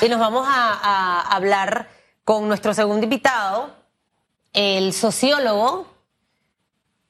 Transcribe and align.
y 0.00 0.08
nos 0.08 0.20
vamos 0.20 0.46
a, 0.48 1.20
hablar 1.34 1.88
con 2.24 2.46
nuestro 2.48 2.74
segundo 2.74 3.04
invitado, 3.04 3.70
el 4.52 4.92
sociólogo. 4.92 5.86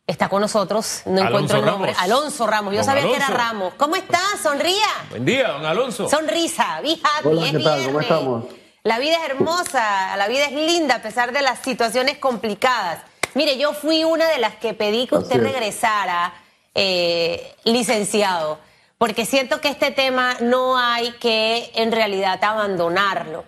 Está 0.06 0.30
con 0.30 0.40
nosotros, 0.40 1.02
no 1.04 1.20
encuentro 1.20 1.58
el 1.58 1.66
nombre. 1.66 1.94
Alonso 1.98 2.46
Ramos. 2.46 2.74
Yo 2.74 2.82
sabía 2.82 3.02
que 3.02 3.16
era 3.16 3.26
Ramos. 3.26 3.74
¿Cómo 3.76 3.94
estás? 3.94 4.40
Sonría. 4.42 4.86
Buen 5.10 5.26
día, 5.26 5.48
don 5.48 5.66
Alonso. 5.66 6.08
Sonrisa, 6.08 6.80
be 6.80 6.92
happy. 6.92 7.28
Hola, 7.28 7.50
¿qué 7.50 7.58
tal? 7.58 7.84
¿Cómo 7.84 8.00
estamos? 8.00 8.44
La 8.84 8.98
vida 8.98 9.16
es 9.16 9.30
hermosa, 9.30 10.16
la 10.16 10.28
vida 10.28 10.46
es 10.46 10.52
linda 10.52 10.94
a 10.94 11.02
pesar 11.02 11.32
de 11.32 11.42
las 11.42 11.58
situaciones 11.58 12.16
complicadas. 12.16 13.02
Mire, 13.34 13.58
yo 13.58 13.74
fui 13.74 14.02
una 14.04 14.26
de 14.28 14.38
las 14.38 14.54
que 14.54 14.72
pedí 14.72 15.06
que 15.06 15.16
usted 15.16 15.42
regresara, 15.42 16.32
eh, 16.74 17.54
licenciado 17.64 18.60
porque 18.98 19.24
siento 19.24 19.60
que 19.60 19.68
este 19.68 19.92
tema 19.92 20.36
no 20.40 20.76
hay 20.76 21.12
que 21.12 21.70
en 21.74 21.92
realidad 21.92 22.42
abandonarlo. 22.42 23.44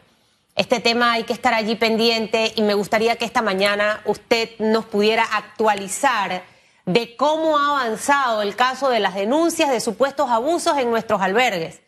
Este 0.54 0.80
tema 0.80 1.12
hay 1.12 1.24
que 1.24 1.32
estar 1.32 1.54
allí 1.54 1.74
pendiente 1.74 2.52
y 2.54 2.62
me 2.62 2.74
gustaría 2.74 3.16
que 3.16 3.24
esta 3.24 3.42
mañana 3.42 4.00
usted 4.04 4.50
nos 4.58 4.84
pudiera 4.84 5.24
actualizar 5.24 6.44
de 6.86 7.16
cómo 7.16 7.58
ha 7.58 7.80
avanzado 7.80 8.42
el 8.42 8.56
caso 8.56 8.90
de 8.90 9.00
las 9.00 9.14
denuncias 9.14 9.70
de 9.70 9.80
supuestos 9.80 10.30
abusos 10.30 10.78
en 10.78 10.90
nuestros 10.90 11.20
albergues. 11.20 11.80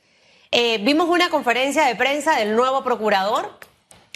Eh, 0.50 0.78
vimos 0.82 1.08
una 1.08 1.30
conferencia 1.30 1.84
de 1.84 1.94
prensa 1.96 2.36
del 2.36 2.56
nuevo 2.56 2.82
procurador. 2.82 3.58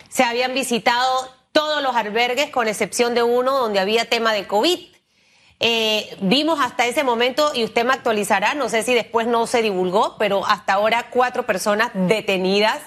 Se 0.09 0.23
habían 0.25 0.55
visitado 0.55 1.31
todos 1.53 1.83
los 1.83 1.97
albergues 1.97 2.51
con 2.51 2.69
excepción 2.69 3.15
de 3.15 3.23
uno 3.23 3.59
donde 3.59 3.81
había 3.81 4.09
tema 4.09 4.33
de 4.33 4.47
COVID. 4.47 4.96
Eh, 5.59 6.17
vimos 6.21 6.61
hasta 6.61 6.87
ese 6.87 7.03
momento, 7.03 7.53
y 7.55 7.65
usted 7.65 7.85
me 7.85 7.95
actualizará, 7.95 8.55
no 8.55 8.69
sé 8.69 8.83
si 8.83 8.95
después 8.95 9.27
no 9.27 9.47
se 9.47 9.63
divulgó, 9.63 10.17
pero 10.19 10.47
hasta 10.47 10.75
ahora 10.75 11.09
cuatro 11.11 11.47
personas 11.47 11.91
detenidas 11.95 12.79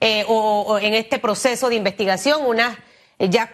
eh, 0.00 0.24
o, 0.28 0.78
en 0.78 0.94
este 0.94 1.18
proceso 1.18 1.68
de 1.68 1.74
investigación, 1.74 2.44
unas 2.44 2.76
ya 3.18 3.50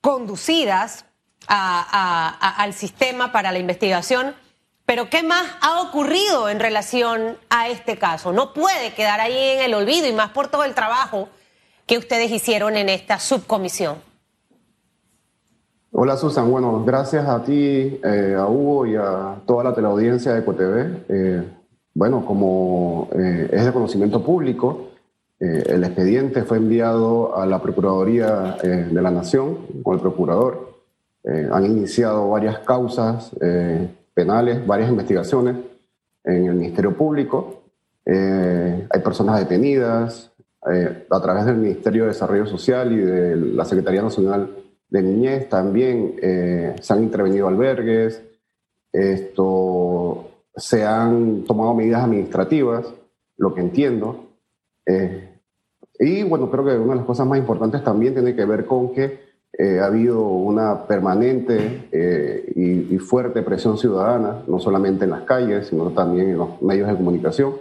conducidas 0.00 1.04
al 1.48 2.74
sistema 2.74 3.30
para 3.32 3.52
la 3.52 3.58
investigación. 3.58 4.34
Pero 4.84 5.10
¿qué 5.10 5.22
más 5.22 5.46
ha 5.60 5.80
ocurrido 5.80 6.48
en 6.48 6.60
relación 6.60 7.38
a 7.50 7.68
este 7.68 7.98
caso? 7.98 8.32
No 8.32 8.52
puede 8.52 8.94
quedar 8.94 9.20
ahí 9.20 9.36
en 9.36 9.60
el 9.60 9.74
olvido 9.74 10.06
y 10.06 10.12
más 10.12 10.30
por 10.30 10.48
todo 10.48 10.64
el 10.64 10.74
trabajo 10.74 11.28
que 11.86 11.98
ustedes 11.98 12.30
hicieron 12.30 12.76
en 12.76 12.88
esta 12.88 13.18
subcomisión. 13.18 14.00
Hola 15.98 16.18
Susan, 16.18 16.50
bueno, 16.50 16.84
gracias 16.84 17.26
a 17.26 17.42
ti, 17.42 17.98
eh, 18.04 18.36
a 18.38 18.46
Hugo 18.46 18.84
y 18.84 18.96
a 18.96 19.36
toda 19.46 19.64
la 19.64 19.74
teleaudiencia 19.74 20.34
de 20.34 20.40
EcoTV. 20.40 21.04
Eh, 21.08 21.42
bueno, 21.94 22.22
como 22.26 23.08
eh, 23.14 23.48
es 23.50 23.64
de 23.64 23.72
conocimiento 23.72 24.22
público, 24.22 24.90
el 25.40 25.84
expediente 25.84 26.42
fue 26.42 26.58
enviado 26.58 27.34
a 27.34 27.46
la 27.46 27.62
Procuraduría 27.62 28.58
de 28.62 29.02
la 29.02 29.10
Nación 29.10 29.56
con 29.82 29.94
el 29.94 30.00
procurador. 30.00 30.82
han 31.24 31.64
iniciado 31.64 32.28
varias 32.28 32.58
causas 32.60 33.34
penales, 34.14 34.66
varias 34.66 34.90
investigaciones 34.90 35.56
en 36.24 36.46
el 36.46 36.54
Ministerio 36.54 36.94
Público. 36.94 37.62
hay 38.06 39.00
personas 39.02 39.38
detenidas 39.38 40.30
a 41.10 41.20
través 41.22 41.46
del 41.46 41.56
Ministerio 41.56 42.02
de 42.02 42.08
Desarrollo 42.08 42.46
Social 42.46 42.92
y 42.92 42.96
de 42.96 43.36
la 43.36 43.64
Secretaría 43.64 44.02
Nacional 44.02 44.65
de 44.88 45.02
niñez, 45.02 45.48
también 45.48 46.14
eh, 46.22 46.76
se 46.80 46.92
han 46.92 47.02
intervenido 47.02 47.48
albergues, 47.48 48.22
esto, 48.92 50.30
se 50.54 50.84
han 50.84 51.44
tomado 51.44 51.74
medidas 51.74 52.04
administrativas, 52.04 52.86
lo 53.36 53.54
que 53.54 53.60
entiendo. 53.60 54.30
Eh, 54.86 55.40
y 55.98 56.22
bueno, 56.22 56.50
creo 56.50 56.64
que 56.64 56.76
una 56.76 56.92
de 56.92 56.96
las 56.96 57.06
cosas 57.06 57.26
más 57.26 57.38
importantes 57.38 57.82
también 57.82 58.14
tiene 58.14 58.34
que 58.34 58.44
ver 58.44 58.64
con 58.64 58.92
que 58.92 59.26
eh, 59.58 59.80
ha 59.80 59.86
habido 59.86 60.26
una 60.28 60.86
permanente 60.86 61.88
y, 62.54 62.98
fuerte 62.98 63.42
presión 63.42 63.78
ciudadana, 63.78 64.42
no 64.48 64.58
solamente 64.58 65.04
en 65.04 65.10
las 65.10 65.22
calles, 65.22 65.68
sino 65.68 65.90
también 65.90 66.30
en 66.30 66.38
los 66.38 66.60
medios 66.60 66.88
de 66.88 66.96
comunicación, 66.96 67.54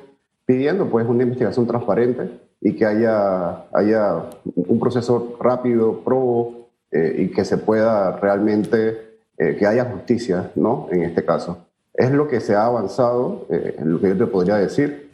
pidiendo 0.44 0.89
pues 0.89 1.05
una 1.07 1.22
investigación 1.22 1.67
transparente 1.67 2.29
y 2.61 2.75
que 2.75 2.83
haya, 2.83 3.67
haya 3.72 4.23
un 4.55 4.79
proceso 4.79 5.38
rápido, 5.39 5.99
probo, 6.03 6.64
eh, 6.91 7.16
y 7.23 7.28
que 7.31 7.44
se 7.44 7.57
pueda 7.57 8.18
realmente, 8.19 9.18
eh, 9.38 9.56
que 9.57 9.66
haya 9.66 9.85
justicia, 9.85 10.51
¿no? 10.56 10.88
En 10.91 11.03
este 11.03 11.25
caso. 11.25 11.66
Es 11.94 12.12
lo 12.12 12.28
que 12.28 12.40
se 12.40 12.56
ha 12.56 12.66
avanzado, 12.66 13.47
eh, 13.50 13.75
lo 13.84 14.00
que 14.00 14.09
yo 14.09 14.18
te 14.18 14.28
podría 14.28 14.56
decir. 14.56 15.09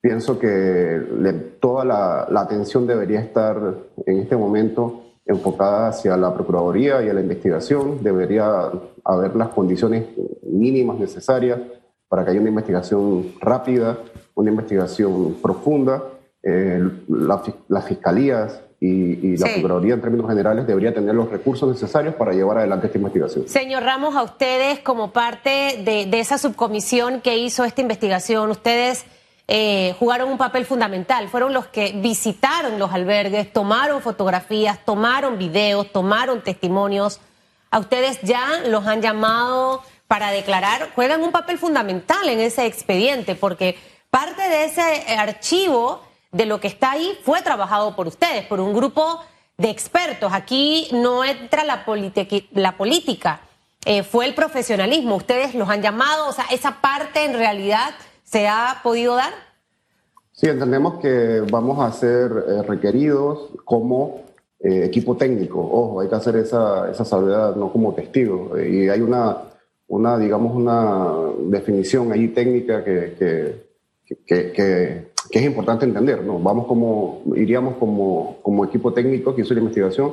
Pienso 0.00 0.38
que 0.38 1.00
toda 1.60 1.84
la, 1.84 2.26
la, 2.30 2.40
atención 2.40 2.86
debería 2.86 3.20
estar 3.20 3.56
en 4.04 4.18
este 4.18 4.36
momento 4.36 5.04
enfocada 5.24 5.88
hacia 5.88 6.16
la 6.16 6.34
Procuraduría 6.34 7.02
y 7.02 7.08
a 7.08 7.14
la 7.14 7.20
investigación. 7.20 8.02
Debería 8.02 8.70
haber 9.04 9.36
las 9.36 9.48
condiciones 9.50 10.06
mínimas 10.42 10.98
necesarias 10.98 11.60
para 12.08 12.24
que 12.24 12.32
haya 12.32 12.40
una 12.40 12.48
investigación 12.48 13.32
rápida, 13.40 13.96
una 14.34 14.50
investigación 14.50 15.36
profunda. 15.40 16.02
las 16.42 17.84
fiscalías 17.86 18.60
y, 18.84 19.36
la 19.36 19.46
Procuraduría 19.46 19.94
en 19.94 20.00
términos 20.00 20.28
generales 20.28 20.66
debería 20.66 20.92
tener 20.92 21.14
los 21.14 21.30
recursos 21.30 21.68
necesarios 21.68 22.16
para 22.16 22.32
llevar 22.32 22.58
adelante 22.58 22.86
esta 22.86 22.98
investigación. 22.98 23.46
Señor 23.46 23.84
Ramos, 23.84 24.16
a 24.16 24.24
ustedes 24.24 24.80
como 24.80 25.12
parte 25.12 25.82
de, 25.84 26.08
esa 26.18 26.36
subcomisión 26.36 27.20
que 27.20 27.38
hizo 27.38 27.64
esta 27.64 27.80
investigación, 27.80 28.50
ustedes 28.50 29.04
eh, 29.46 29.94
jugaron 30.00 30.30
un 30.30 30.38
papel 30.38 30.64
fundamental, 30.64 31.28
fueron 31.28 31.52
los 31.52 31.66
que 31.68 31.92
visitaron 31.92 32.80
los 32.80 32.92
albergues, 32.92 33.52
tomaron 33.52 34.02
fotografías, 34.02 34.84
tomaron 34.84 35.38
videos, 35.38 35.92
tomaron 35.92 36.42
testimonios. 36.42 37.20
A 37.70 37.78
ustedes 37.78 38.20
ya 38.22 38.62
los 38.66 38.84
han 38.88 39.00
llamado 39.00 39.82
para 40.08 40.32
declarar, 40.32 40.90
juegan 40.96 41.22
un 41.22 41.30
papel 41.30 41.56
fundamental 41.56 42.28
en 42.28 42.40
ese 42.40 42.66
expediente, 42.66 43.36
porque 43.36 43.76
parte 44.10 44.42
de 44.42 44.64
ese 44.64 44.82
archivo 45.16 46.02
de 46.32 46.46
lo 46.46 46.60
que 46.60 46.68
está 46.68 46.92
ahí 46.92 47.12
fue 47.22 47.42
trabajado 47.42 47.94
por 47.94 48.08
ustedes, 48.08 48.46
por 48.46 48.58
un 48.60 48.72
grupo 48.72 49.20
de 49.58 49.70
expertos. 49.70 50.32
Aquí 50.32 50.88
no 50.92 51.24
entra 51.24 51.62
la, 51.64 51.84
política, 51.84 53.40
eh, 53.84 54.02
fue 54.02 54.26
el 54.26 54.34
profesionalismo. 54.34 55.16
Ustedes 55.16 55.54
los 55.54 55.68
han 55.68 55.82
llamado, 55.82 56.28
o 56.28 56.32
sea, 56.32 56.46
esa 56.50 56.80
parte 56.80 57.24
en 57.24 57.34
realidad 57.34 57.90
se 58.24 58.48
ha 58.48 58.80
podido 58.82 59.14
dar. 59.14 59.32
Sí, 60.32 60.48
entendemos 60.48 60.98
que 61.00 61.42
vamos 61.50 61.78
a 61.78 61.92
ser 61.92 62.32
eh, 62.48 62.62
requeridos 62.62 63.50
como 63.64 64.22
eh, 64.58 64.84
equipo 64.86 65.16
técnico. 65.16 65.60
Ojo, 65.60 66.00
hay 66.00 66.08
que 66.08 66.14
hacer 66.14 66.36
esa, 66.36 66.90
esa 66.90 67.04
salvedad, 67.04 67.54
no 67.54 67.70
como 67.70 67.92
testigo. 67.92 68.58
y 68.58 68.88
hay 68.88 69.02
una, 69.02 69.36
una, 69.88 70.18
digamos, 70.18 70.56
una 70.56 71.12
definición 71.50 72.10
ahí 72.10 72.28
técnica 72.28 72.82
que 72.82 73.70
que 74.26 75.11
es 75.38 75.44
importante 75.44 75.84
entender, 75.84 76.22
¿no? 76.22 76.38
Vamos 76.38 76.66
como, 76.66 77.22
iríamos 77.36 77.76
como, 77.76 78.36
como 78.42 78.64
equipo 78.64 78.92
técnico 78.92 79.34
que 79.34 79.42
hizo 79.42 79.54
la 79.54 79.60
investigación, 79.60 80.12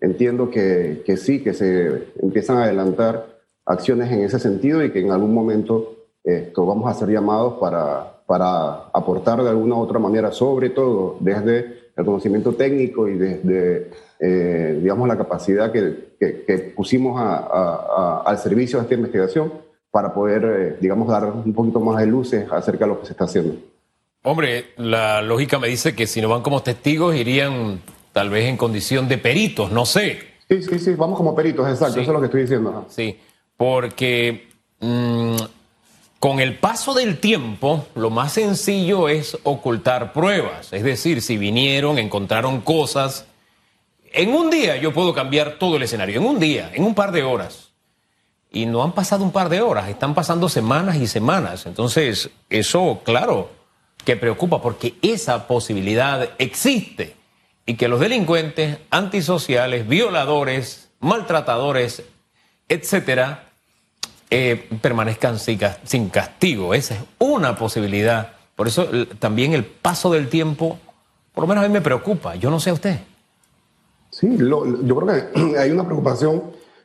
entiendo 0.00 0.50
que, 0.50 1.02
que, 1.04 1.16
sí, 1.16 1.42
que 1.42 1.52
se 1.52 2.04
empiezan 2.20 2.58
a 2.58 2.64
adelantar 2.64 3.26
acciones 3.66 4.10
en 4.10 4.20
ese 4.20 4.38
sentido 4.38 4.84
y 4.84 4.90
que 4.90 5.00
en 5.00 5.10
algún 5.10 5.34
momento 5.34 5.96
esto, 6.24 6.66
vamos 6.66 6.90
a 6.90 6.94
ser 6.94 7.08
llamados 7.08 7.54
para, 7.54 8.22
para 8.26 8.88
aportar 8.92 9.42
de 9.42 9.48
alguna 9.48 9.76
u 9.76 9.78
otra 9.78 9.98
manera, 9.98 10.32
sobre 10.32 10.70
todo 10.70 11.16
desde 11.20 11.80
el 11.96 12.04
conocimiento 12.04 12.54
técnico 12.54 13.08
y 13.08 13.16
desde, 13.16 13.90
eh, 14.20 14.78
digamos, 14.80 15.08
la 15.08 15.16
capacidad 15.16 15.72
que, 15.72 16.14
que, 16.18 16.72
pusimos 16.76 17.20
a, 17.20 18.22
al 18.24 18.38
servicio 18.38 18.78
de 18.78 18.84
esta 18.84 18.94
investigación 18.94 19.52
para 19.90 20.14
poder, 20.14 20.44
eh, 20.44 20.76
digamos, 20.80 21.08
dar 21.08 21.24
un 21.24 21.52
poquito 21.52 21.80
más 21.80 21.98
de 21.98 22.06
luces 22.06 22.46
acerca 22.50 22.84
de 22.84 22.90
lo 22.92 23.00
que 23.00 23.06
se 23.06 23.12
está 23.12 23.24
haciendo. 23.24 23.54
Hombre, 24.22 24.74
la 24.76 25.22
lógica 25.22 25.58
me 25.58 25.68
dice 25.68 25.94
que 25.94 26.06
si 26.06 26.20
no 26.20 26.28
van 26.28 26.42
como 26.42 26.62
testigos 26.62 27.16
irían 27.16 27.80
tal 28.12 28.28
vez 28.28 28.48
en 28.50 28.58
condición 28.58 29.08
de 29.08 29.16
peritos, 29.16 29.72
no 29.72 29.86
sé. 29.86 30.20
Sí, 30.46 30.62
sí, 30.62 30.78
sí, 30.78 30.94
vamos 30.94 31.16
como 31.16 31.34
peritos, 31.34 31.66
exacto, 31.66 32.00
eso 32.00 32.10
es 32.10 32.14
lo 32.14 32.20
que 32.20 32.26
estoy 32.26 32.42
diciendo. 32.42 32.84
Sí, 32.90 33.18
porque 33.56 34.48
mm, 34.80 35.36
con 36.18 36.40
el 36.40 36.58
paso 36.58 36.92
del 36.92 37.18
tiempo, 37.18 37.86
lo 37.94 38.10
más 38.10 38.32
sencillo 38.34 39.08
es 39.08 39.38
ocultar 39.42 40.12
pruebas. 40.12 40.70
Es 40.74 40.82
decir, 40.82 41.22
si 41.22 41.38
vinieron, 41.38 41.98
encontraron 41.98 42.60
cosas. 42.60 43.24
En 44.12 44.34
un 44.34 44.50
día 44.50 44.76
yo 44.76 44.92
puedo 44.92 45.14
cambiar 45.14 45.58
todo 45.58 45.76
el 45.76 45.84
escenario, 45.84 46.20
en 46.20 46.26
un 46.26 46.38
día, 46.38 46.70
en 46.74 46.84
un 46.84 46.94
par 46.94 47.12
de 47.12 47.22
horas. 47.22 47.70
Y 48.52 48.66
no 48.66 48.82
han 48.82 48.92
pasado 48.92 49.24
un 49.24 49.32
par 49.32 49.48
de 49.48 49.62
horas, 49.62 49.88
están 49.88 50.14
pasando 50.14 50.50
semanas 50.50 50.96
y 50.96 51.06
semanas. 51.06 51.64
Entonces, 51.64 52.28
eso, 52.50 53.00
claro 53.02 53.59
que 54.04 54.16
preocupa 54.16 54.62
porque 54.62 54.94
esa 55.02 55.46
posibilidad 55.46 56.30
existe 56.38 57.14
y 57.66 57.74
que 57.74 57.88
los 57.88 58.00
delincuentes 58.00 58.78
antisociales, 58.90 59.86
violadores, 59.86 60.90
maltratadores, 61.00 62.02
etcétera, 62.68 63.50
eh, 64.30 64.68
permanezcan 64.80 65.38
sin 65.38 66.08
castigo. 66.08 66.74
Esa 66.74 66.94
es 66.94 67.00
una 67.18 67.56
posibilidad. 67.56 68.32
Por 68.56 68.68
eso 68.68 68.88
también 69.18 69.52
el 69.52 69.64
paso 69.64 70.12
del 70.12 70.28
tiempo 70.28 70.78
Por 71.32 71.44
lo 71.44 71.48
menos 71.48 71.64
a 71.64 71.68
mí 71.68 71.72
me 71.72 71.80
preocupa. 71.80 72.34
Yo 72.34 72.50
no 72.50 72.60
sé 72.60 72.70
a 72.70 72.74
usted. 72.74 72.98
Sí, 74.10 74.36
yo 74.38 74.96
creo 74.96 75.06
que 75.06 75.58
hay 75.58 75.70
una 75.70 75.84
preocupación 75.84 76.42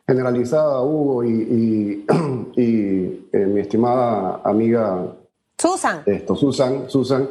generalizada, 0.08 0.82
Hugo, 0.82 1.24
y, 1.24 2.06
eh, 2.58 3.46
mi 3.48 3.60
estimada 3.60 4.42
amiga 4.44 5.16
Susan. 5.66 6.04
Esto, 6.06 6.36
Susan, 6.36 6.84
Susan, 6.90 7.28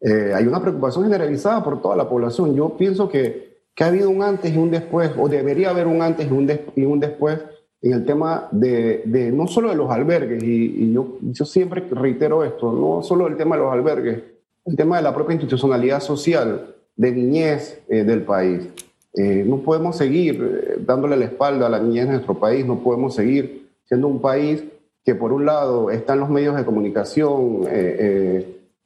eh, 0.00 0.32
hay 0.34 0.46
una 0.46 0.60
preocupación 0.60 1.04
generalizada 1.04 1.64
por 1.64 1.80
toda 1.80 1.96
la 1.96 2.06
población. 2.08 2.54
Yo 2.54 2.76
pienso 2.76 3.08
que, 3.08 3.62
que, 3.74 3.84
ha 3.84 3.86
habido 3.86 4.10
un 4.10 4.22
antes 4.22 4.54
y 4.54 4.58
un 4.58 4.70
después, 4.70 5.10
o 5.18 5.28
debería 5.28 5.70
haber 5.70 5.86
un 5.86 6.02
antes 6.02 6.28
y 6.28 6.84
un, 6.84 7.00
después 7.00 7.40
en 7.80 7.92
el 7.94 8.04
tema 8.04 8.48
de, 8.50 9.02
de, 9.06 9.32
no 9.32 9.46
solo 9.46 9.70
de 9.70 9.76
los 9.76 9.90
albergues, 9.90 10.42
y, 10.42 10.92
yo, 10.92 11.16
yo 11.22 11.44
siempre 11.46 11.82
reitero 11.90 12.44
esto, 12.44 12.72
no 12.72 13.02
solo 13.02 13.26
el 13.26 13.36
tema 13.36 13.56
de 13.56 13.62
los 13.62 13.72
albergues, 13.72 14.22
el 14.66 14.76
tema 14.76 14.98
de 14.98 15.02
la 15.02 15.14
propia 15.14 15.34
institucionalidad 15.34 16.00
social, 16.00 16.74
de 16.94 17.12
niñez 17.12 17.80
eh, 17.88 18.02
del 18.04 18.22
país. 18.22 18.68
Eh, 19.14 19.44
no 19.46 19.58
podemos 19.58 19.96
seguir 19.96 20.82
dándole 20.84 21.16
la 21.16 21.24
espalda 21.24 21.66
a 21.66 21.70
la 21.70 21.80
niñez 21.80 22.06
de 22.06 22.12
nuestro 22.14 22.34
país, 22.34 22.66
no 22.66 22.80
podemos 22.80 23.14
seguir 23.14 23.68
siendo 23.86 24.08
un 24.08 24.20
país 24.20 24.62
que 25.08 25.14
por 25.14 25.32
un 25.32 25.46
lado 25.46 25.90
está 25.90 26.12
en 26.12 26.20
los 26.20 26.28
medios 26.28 26.54
de 26.54 26.66
comunicación 26.66 27.64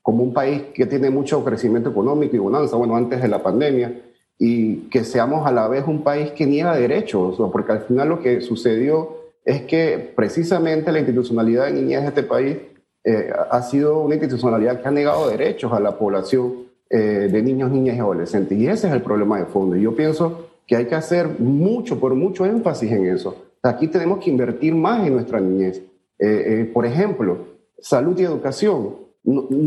como 0.02 0.22
un 0.22 0.32
país 0.32 0.62
que 0.72 0.86
tiene 0.86 1.10
mucho 1.10 1.44
crecimiento 1.44 1.90
económico 1.90 2.36
y 2.36 2.38
bonanza, 2.38 2.76
bueno, 2.76 2.94
antes 2.94 3.20
de 3.20 3.26
la 3.26 3.42
pandemia, 3.42 4.02
y 4.38 4.88
que 4.88 5.02
seamos 5.02 5.44
a 5.44 5.50
la 5.50 5.66
vez 5.66 5.84
un 5.88 6.04
país 6.04 6.30
que 6.30 6.46
niega 6.46 6.76
derechos, 6.76 7.36
porque 7.50 7.72
al 7.72 7.80
final 7.80 8.08
lo 8.08 8.20
que 8.20 8.40
sucedió 8.40 9.16
es 9.44 9.62
que 9.62 10.12
precisamente 10.14 10.92
la 10.92 11.00
institucionalidad 11.00 11.66
de 11.66 11.72
niñez 11.72 12.02
de 12.02 12.08
este 12.08 12.22
país 12.22 12.56
eh, 13.02 13.32
ha 13.50 13.60
sido 13.62 13.98
una 13.98 14.14
institucionalidad 14.14 14.80
que 14.80 14.86
ha 14.86 14.92
negado 14.92 15.28
derechos 15.28 15.72
a 15.72 15.80
la 15.80 15.98
población 15.98 16.68
eh, 16.88 17.28
de 17.32 17.42
niños, 17.42 17.72
niñas 17.72 17.96
y 17.96 17.98
adolescentes. 17.98 18.56
Y 18.56 18.68
ese 18.68 18.86
es 18.86 18.92
el 18.92 19.02
problema 19.02 19.40
de 19.40 19.46
fondo. 19.46 19.74
Y 19.74 19.82
yo 19.82 19.96
pienso 19.96 20.50
que 20.68 20.76
hay 20.76 20.86
que 20.86 20.94
hacer 20.94 21.40
mucho, 21.40 21.98
por 21.98 22.14
mucho 22.14 22.46
énfasis 22.46 22.92
en 22.92 23.08
eso. 23.08 23.34
Aquí 23.60 23.88
tenemos 23.88 24.22
que 24.22 24.30
invertir 24.30 24.72
más 24.72 25.04
en 25.04 25.14
nuestra 25.14 25.40
niñez. 25.40 25.82
Eh, 26.24 26.70
por 26.72 26.86
ejemplo, 26.86 27.38
salud 27.80 28.18
y 28.18 28.22
educación. 28.22 28.96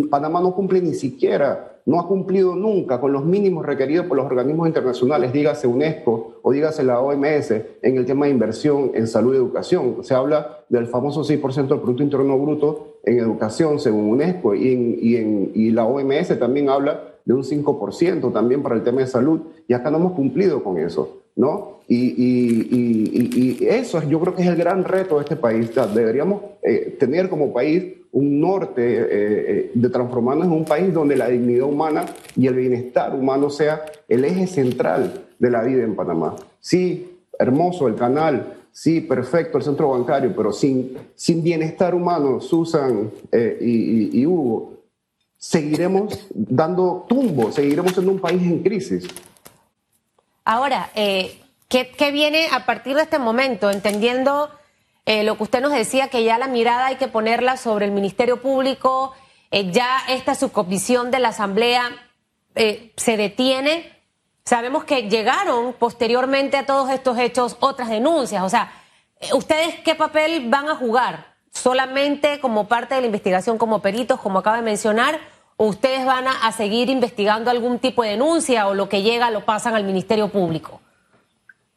Panamá 0.10 0.42
no 0.42 0.54
cumple 0.54 0.82
ni 0.82 0.94
siquiera, 0.94 1.82
no 1.86 2.00
ha 2.00 2.08
cumplido 2.08 2.56
nunca 2.56 3.00
con 3.00 3.14
los 3.14 3.24
mínimos 3.24 3.66
requeridos 3.66 4.08
por 4.08 4.18
los 4.18 4.26
organismos 4.26 4.68
internacionales, 4.68 5.32
dígase 5.32 5.68
UNESCO 5.68 6.40
o 6.42 6.52
dígase 6.52 6.84
la 6.84 7.00
OMS, 7.00 7.52
en 7.52 7.98
el 7.98 8.06
tema 8.06 8.26
de 8.26 8.32
inversión 8.32 8.92
en 8.96 9.08
salud 9.08 9.34
y 9.34 9.38
educación. 9.38 9.98
Se 10.04 10.14
habla 10.14 10.66
del 10.70 10.88
famoso 10.88 11.24
6% 11.24 11.68
del 11.68 11.80
Producto 11.80 12.04
Interno 12.04 12.38
Bruto 12.40 13.00
en 13.04 13.20
educación, 13.20 13.80
según 13.80 14.10
UNESCO, 14.10 14.56
y, 14.56 15.16
en, 15.18 15.52
y, 15.54 15.72
la 15.72 15.86
OMS 15.86 16.40
también 16.40 16.70
habla 16.70 17.15
de 17.26 17.34
un 17.34 17.44
5% 17.44 18.32
también 18.32 18.62
para 18.62 18.76
el 18.76 18.84
tema 18.84 19.02
de 19.02 19.08
salud, 19.08 19.42
y 19.68 19.74
acá 19.74 19.90
no 19.90 19.98
hemos 19.98 20.14
cumplido 20.14 20.64
con 20.64 20.78
eso. 20.78 21.26
¿no? 21.36 21.80
Y, 21.88 21.98
y, 21.98 23.60
y, 23.60 23.68
eso 23.68 24.02
yo 24.08 24.20
creo 24.20 24.36
que 24.36 24.42
es 24.42 24.48
el 24.48 24.56
gran 24.56 24.84
reto 24.84 25.16
de 25.16 25.22
este 25.22 25.36
país. 25.36 25.70
Deberíamos 25.94 26.42
eh, 26.64 26.96
tener 27.00 27.30
como 27.30 27.54
país 27.54 27.84
un 28.12 28.40
norte 28.40 28.82
eh, 28.82 29.08
eh, 29.12 29.72
de 29.74 29.90
transformarnos 29.90 30.48
en 30.48 30.54
un 30.54 30.66
país 30.66 30.94
donde 30.94 31.18
la 31.18 31.28
dignidad 31.28 31.68
humana 31.68 32.06
y 32.36 32.48
el 32.48 32.56
bienestar 32.56 33.14
humano 33.14 33.50
sea 33.50 33.84
el 34.08 34.24
eje 34.24 34.48
central 34.48 35.26
de 35.38 35.52
la 35.52 35.64
vida 35.64 35.84
en 35.84 35.96
Panamá. 35.96 36.36
Sí, 36.60 37.20
hermoso 37.38 37.90
el 37.90 37.96
canal, 37.96 38.54
sí, 38.72 39.02
perfecto 39.02 39.58
el 39.58 39.66
centro 39.66 39.90
bancario, 39.90 40.34
pero 40.36 40.54
sin, 40.54 40.98
sin 41.14 41.44
bienestar 41.44 41.94
humano, 41.94 42.40
Susan 42.40 43.12
y, 43.60 44.26
Hugo, 44.26 44.75
seguiremos 45.48 46.28
dando 46.32 47.06
tumbo, 47.08 47.52
seguiremos 47.52 47.94
siendo 47.94 48.12
un 48.12 48.20
país 48.20 48.42
en 48.42 48.64
crisis. 48.64 49.08
Ahora, 50.44 50.90
eh, 50.96 51.40
¿qué, 51.70 52.12
viene 52.12 52.48
a 52.52 52.66
partir 52.66 52.96
de 52.96 53.04
este 53.04 53.20
momento? 53.20 53.70
Entendiendo 53.70 54.50
eh, 55.06 55.24
lo 55.24 55.38
que 55.38 55.44
usted 55.44 55.62
nos 55.62 55.72
decía, 55.72 56.08
que 56.08 56.24
ya 56.24 56.40
la 56.40 56.48
mirada 56.48 56.88
hay 56.88 56.96
que 56.96 57.08
ponerla 57.08 57.58
sobre 57.58 57.86
el 57.86 57.92
Ministerio 57.92 58.42
Público, 58.42 59.14
eh, 59.52 59.72
ya 59.72 60.00
esta 60.10 60.34
subcomisión 60.34 61.12
de 61.12 61.20
la 61.20 61.30
Asamblea 61.30 61.92
se 62.96 63.18
detiene. 63.18 63.92
Sabemos 64.46 64.86
que 64.86 65.10
llegaron 65.10 65.74
posteriormente 65.74 66.58
a 66.58 66.66
todos 66.66 66.90
estos 66.90 67.20
hechos 67.20 67.58
otras 67.60 67.90
denuncias. 67.90 68.44
O 68.44 68.50
sea, 68.50 68.72
¿ustedes 69.34 69.76
qué 69.84 69.94
papel 69.94 70.50
van 70.50 70.70
a 70.70 70.76
jugar? 70.76 71.36
¿Solamente 71.52 72.40
como 72.40 72.68
parte 72.68 72.96
de 72.96 73.02
la 73.02 73.08
investigación, 73.08 73.58
como 73.58 73.82
peritos, 73.82 74.20
como 74.22 74.40
acaba 74.40 74.58
de 74.58 74.64
mencionar? 74.64 75.20
¿O 75.58 75.68
ustedes 75.68 76.06
van 76.06 76.26
a, 76.28 76.52
seguir 76.52 76.90
investigando 76.90 77.50
algún 77.50 77.80
tipo 77.80 78.04
de 78.04 78.10
denuncia 78.10 78.68
o 78.68 78.74
lo 78.74 78.90
que 78.90 79.04
llega 79.04 79.32
lo 79.32 79.46
pasan 79.46 79.74
al 79.74 79.86
Ministerio 79.86 80.28
Público? 80.28 80.82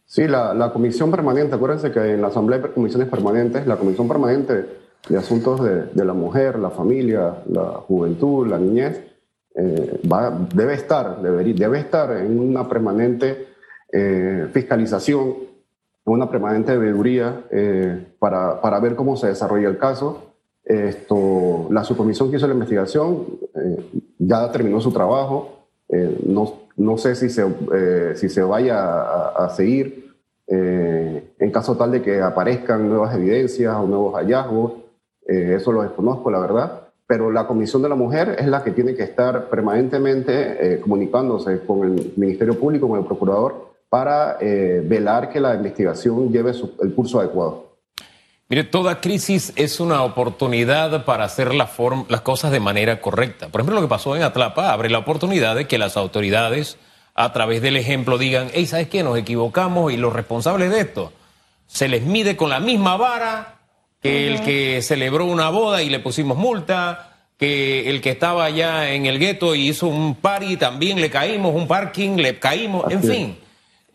Sí, 0.04 0.26
la, 0.26 0.70
comisión 0.72 1.12
permanente, 1.12 1.54
acuérdense 1.54 1.92
que 1.92 2.14
en 2.14 2.22
la 2.22 2.28
Asamblea 2.28 2.60
hay 2.64 2.70
comisiones 2.70 3.08
permanentes, 3.08 3.66
la 3.66 3.76
comisión 3.76 4.08
permanente 4.08 4.66
de 5.08 5.16
asuntos 5.16 5.62
de, 5.62 6.04
la 6.04 6.12
mujer, 6.12 6.58
la 6.58 6.70
familia, 6.70 7.36
la 7.48 7.66
juventud, 7.86 8.48
la 8.48 8.58
niñez, 8.58 9.00
eh, 9.54 10.00
debe 10.54 10.74
estar, 10.74 11.22
debe 11.22 11.78
estar 11.78 12.16
en 12.16 12.38
una 12.38 12.68
permanente 12.68 13.48
eh, 13.92 14.48
fiscalización, 14.52 15.34
una 16.04 16.28
permanente 16.28 16.76
veeduría 16.76 17.44
eh, 17.50 18.14
para, 18.18 18.60
para 18.60 18.80
ver 18.80 18.96
cómo 18.96 19.16
se 19.16 19.28
desarrolla 19.28 19.68
el 19.68 19.78
caso 19.78 20.28
esto, 20.68 21.66
la 21.70 21.82
subcomisión 21.82 22.30
que 22.30 22.36
hizo 22.36 22.46
la 22.46 22.52
investigación 22.52 23.24
ya 24.18 24.50
terminó 24.50 24.80
su 24.80 24.92
trabajo. 24.92 25.66
Eh, 25.88 26.18
no, 26.26 26.52
no, 26.76 26.98
sé 26.98 27.14
si 27.14 27.30
se, 27.30 27.46
eh, 27.74 28.12
si 28.14 28.28
se 28.28 28.42
vaya 28.42 29.02
a, 29.30 29.48
seguir 29.50 30.06
en 30.50 31.50
caso 31.52 31.76
tal 31.76 31.90
de 31.90 32.00
que 32.00 32.22
aparezcan 32.22 32.88
nuevas 32.88 33.14
evidencias 33.14 33.74
o 33.76 33.86
nuevos 33.86 34.14
hallazgos. 34.14 34.72
eso 35.26 35.72
lo 35.72 35.82
desconozco, 35.82 36.30
la 36.30 36.38
verdad. 36.38 36.88
Pero 37.06 37.30
la 37.30 37.46
Comisión 37.46 37.82
de 37.82 37.88
la 37.90 37.94
Mujer 37.94 38.36
es 38.38 38.46
la 38.46 38.64
que 38.64 38.70
tiene 38.70 38.94
que 38.94 39.02
estar 39.02 39.48
permanentemente 39.50 40.80
comunicándose 40.80 41.60
con 41.60 41.84
el 41.84 42.14
Ministerio 42.16 42.58
Público, 42.58 42.88
con 42.88 42.98
el 42.98 43.04
Procurador, 43.04 43.74
para 43.90 44.38
velar 44.38 45.28
que 45.28 45.38
la 45.38 45.54
investigación 45.54 46.32
lleve 46.32 46.52
el 46.80 46.94
curso 46.94 47.20
adecuado. 47.20 47.67
Mire, 48.50 48.64
toda 48.64 49.00
crisis 49.00 49.52
es 49.56 49.78
una 49.78 50.02
oportunidad 50.02 51.04
para 51.04 51.24
hacer 51.24 51.54
las 51.54 51.70
cosas 52.22 52.50
de 52.50 52.60
manera 52.60 53.00
correcta. 53.00 53.48
Por 53.48 53.60
ejemplo, 53.60 53.76
lo 53.76 53.86
que 53.86 53.90
pasó 53.90 54.16
en 54.16 54.22
Atlapa 54.22 54.72
abre 54.72 54.88
la 54.88 54.98
oportunidad 54.98 55.54
de 55.54 55.66
que 55.66 55.76
las 55.76 55.98
autoridades, 55.98 56.78
a 57.14 57.32
través 57.34 57.60
del 57.60 57.76
ejemplo, 57.76 58.16
digan, 58.16 58.48
hey, 58.54 58.66
¿sabes 58.66 58.88
qué? 58.88 59.02
Nos 59.02 59.18
equivocamos 59.18 59.92
y 59.92 59.98
los 59.98 60.14
responsables 60.14 60.70
de 60.70 60.80
esto 60.80 61.12
se 61.68 61.86
les 61.86 62.02
mide 62.02 62.36
con 62.36 62.50
la 62.50 62.60
misma 62.60 62.96
vara 62.96 63.58
que 64.02 64.28
el 64.28 64.42
que 64.42 64.80
celebró 64.80 65.26
una 65.26 65.50
boda 65.50 65.82
y 65.82 65.90
le 65.90 66.00
pusimos 66.00 66.38
multa, 66.38 67.16
que 67.36 67.90
el 67.90 68.00
que 68.00 68.10
estaba 68.10 68.44
allá 68.46 68.92
en 68.92 69.06
el 69.06 69.18
gueto 69.18 69.54
y 69.54 69.68
hizo 69.68 69.86
un 69.86 70.14
party 70.14 70.56
también 70.56 71.00
le 71.00 71.10
caímos, 71.10 71.54
un 71.54 71.68
parking 71.68 72.16
le 72.16 72.38
caímos, 72.38 72.90
en 72.90 73.02
fin. 73.02 73.38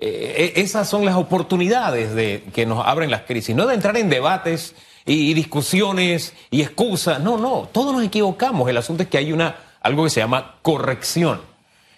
Eh, 0.06 0.36
eh, 0.38 0.54
esas 0.58 0.90
son 0.90 1.06
las 1.06 1.16
oportunidades 1.16 2.14
de, 2.14 2.44
que 2.54 2.66
nos 2.66 2.86
abren 2.86 3.10
las 3.10 3.22
crisis, 3.22 3.56
no 3.56 3.66
de 3.66 3.76
entrar 3.76 3.96
en 3.96 4.10
debates 4.10 4.76
y, 5.06 5.34
discusiones 5.34 6.34
y 6.52 6.62
excusas, 6.62 7.22
no, 7.22 7.38
no, 7.38 7.70
todos 7.72 7.94
nos 7.94 8.04
equivocamos, 8.04 8.70
el 8.70 8.76
asunto 8.76 9.04
es 9.04 9.10
que 9.10 9.18
hay 9.18 9.32
una, 9.32 9.56
algo 9.80 10.04
que 10.04 10.10
se 10.10 10.20
llama 10.20 10.56
corrección. 10.62 11.40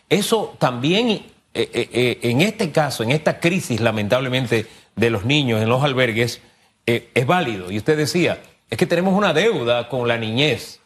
Eso 0.08 0.56
también, 0.60 1.26
eh, 1.56 2.20
en 2.22 2.42
este 2.42 2.72
caso, 2.72 3.02
en 3.02 3.10
esta 3.10 3.40
crisis 3.40 3.82
lamentablemente 3.82 4.68
de 4.96 5.10
los 5.10 5.26
niños 5.26 5.64
en 5.64 5.70
los 5.70 5.84
albergues, 5.84 6.42
es 6.86 7.26
válido. 7.26 7.72
Y 7.72 7.80
usted 7.80 7.98
decía, 7.98 8.40
es 8.70 8.78
que 8.78 8.86
tenemos 8.86 9.18
una 9.18 9.34
deuda 9.34 9.90
con 9.90 10.08
la 10.08 10.20
niñez, 10.20 10.80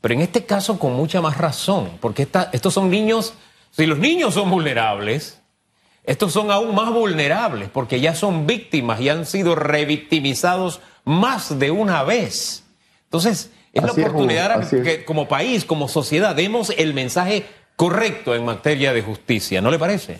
pero 0.00 0.14
en 0.14 0.22
este 0.22 0.44
caso 0.44 0.80
con 0.80 0.94
mucha 0.94 1.20
más 1.20 1.38
razón, 1.38 1.98
porque 2.00 2.26
estos 2.52 2.74
son 2.74 2.90
niños, 2.90 3.34
si 3.70 3.86
los 3.86 4.00
niños 4.00 4.34
son 4.34 4.50
vulnerables, 4.50 5.40
estos 6.04 6.32
son 6.32 6.50
aún 6.50 6.74
más 6.74 6.92
vulnerables 6.92 7.68
porque 7.70 8.00
ya 8.00 8.14
son 8.14 8.46
víctimas 8.46 9.00
y 9.00 9.08
han 9.08 9.26
sido 9.26 9.54
revictimizados 9.54 10.80
más 11.04 11.58
de 11.58 11.70
una 11.70 12.02
vez. 12.02 12.64
Entonces, 13.04 13.50
es 13.72 13.82
la 13.82 13.92
oportunidad 13.92 14.68
que 14.68 15.04
como 15.04 15.28
país, 15.28 15.64
como 15.64 15.88
sociedad, 15.88 16.36
demos 16.36 16.70
el 16.76 16.94
mensaje 16.94 17.44
correcto 17.76 18.34
en 18.34 18.44
materia 18.44 18.92
de 18.92 19.02
justicia, 19.02 19.60
¿no 19.60 19.70
le 19.70 19.78
parece? 19.78 20.18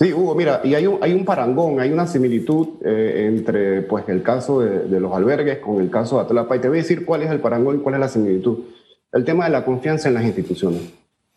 Sí, 0.00 0.14
Hugo, 0.14 0.34
mira, 0.34 0.62
y 0.64 0.74
hay 0.74 0.86
un, 0.86 0.98
hay 1.02 1.12
un 1.12 1.26
parangón, 1.26 1.78
hay 1.78 1.92
una 1.92 2.06
similitud 2.06 2.68
eh, 2.82 3.26
entre 3.26 3.82
pues, 3.82 4.08
el 4.08 4.22
caso 4.22 4.60
de, 4.60 4.98
los 4.98 5.12
albergues 5.12 5.58
con 5.58 5.78
el 5.78 5.90
caso 5.90 6.16
de 6.16 6.22
Atlapa. 6.22 6.56
Y 6.56 6.60
te 6.60 6.68
voy 6.68 6.78
a 6.78 6.82
decir 6.82 7.04
cuál 7.04 7.22
es 7.22 7.30
el 7.30 7.40
parangón 7.40 7.76
y 7.76 7.78
cuál 7.80 7.96
es 7.96 8.00
la 8.00 8.08
similitud. 8.08 8.60
El 9.12 9.26
tema 9.26 9.44
de 9.44 9.50
la 9.50 9.62
confianza 9.62 10.08
en 10.08 10.14
las 10.14 10.24
instituciones. 10.24 10.80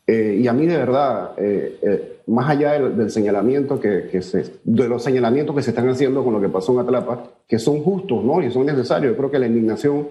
Eh, 0.05 0.39
y 0.41 0.47
a 0.47 0.53
mí 0.53 0.65
de 0.65 0.77
verdad, 0.77 1.31
eh, 1.37 1.77
eh, 1.81 2.17
más 2.27 2.49
allá 2.49 2.73
del, 2.73 3.09
señalamiento 3.09 3.79
que, 3.79 4.21
se, 4.21 4.43
de 4.63 4.87
los 4.89 5.01
señalamientos 5.01 5.55
que 5.55 5.61
se 5.61 5.69
están 5.69 5.87
haciendo 5.87 6.23
con 6.23 6.33
lo 6.33 6.41
que 6.41 6.49
pasó 6.49 6.73
en 6.73 6.79
Atlapa, 6.79 7.31
que 7.47 7.57
son 7.57 7.81
justos 7.81 8.23
¿no? 8.23 8.41
y 8.41 8.51
son 8.51 8.65
necesarios, 8.65 9.13
yo 9.13 9.17
creo 9.17 9.31
que 9.31 9.39
la 9.39 9.47
indignación 9.47 10.09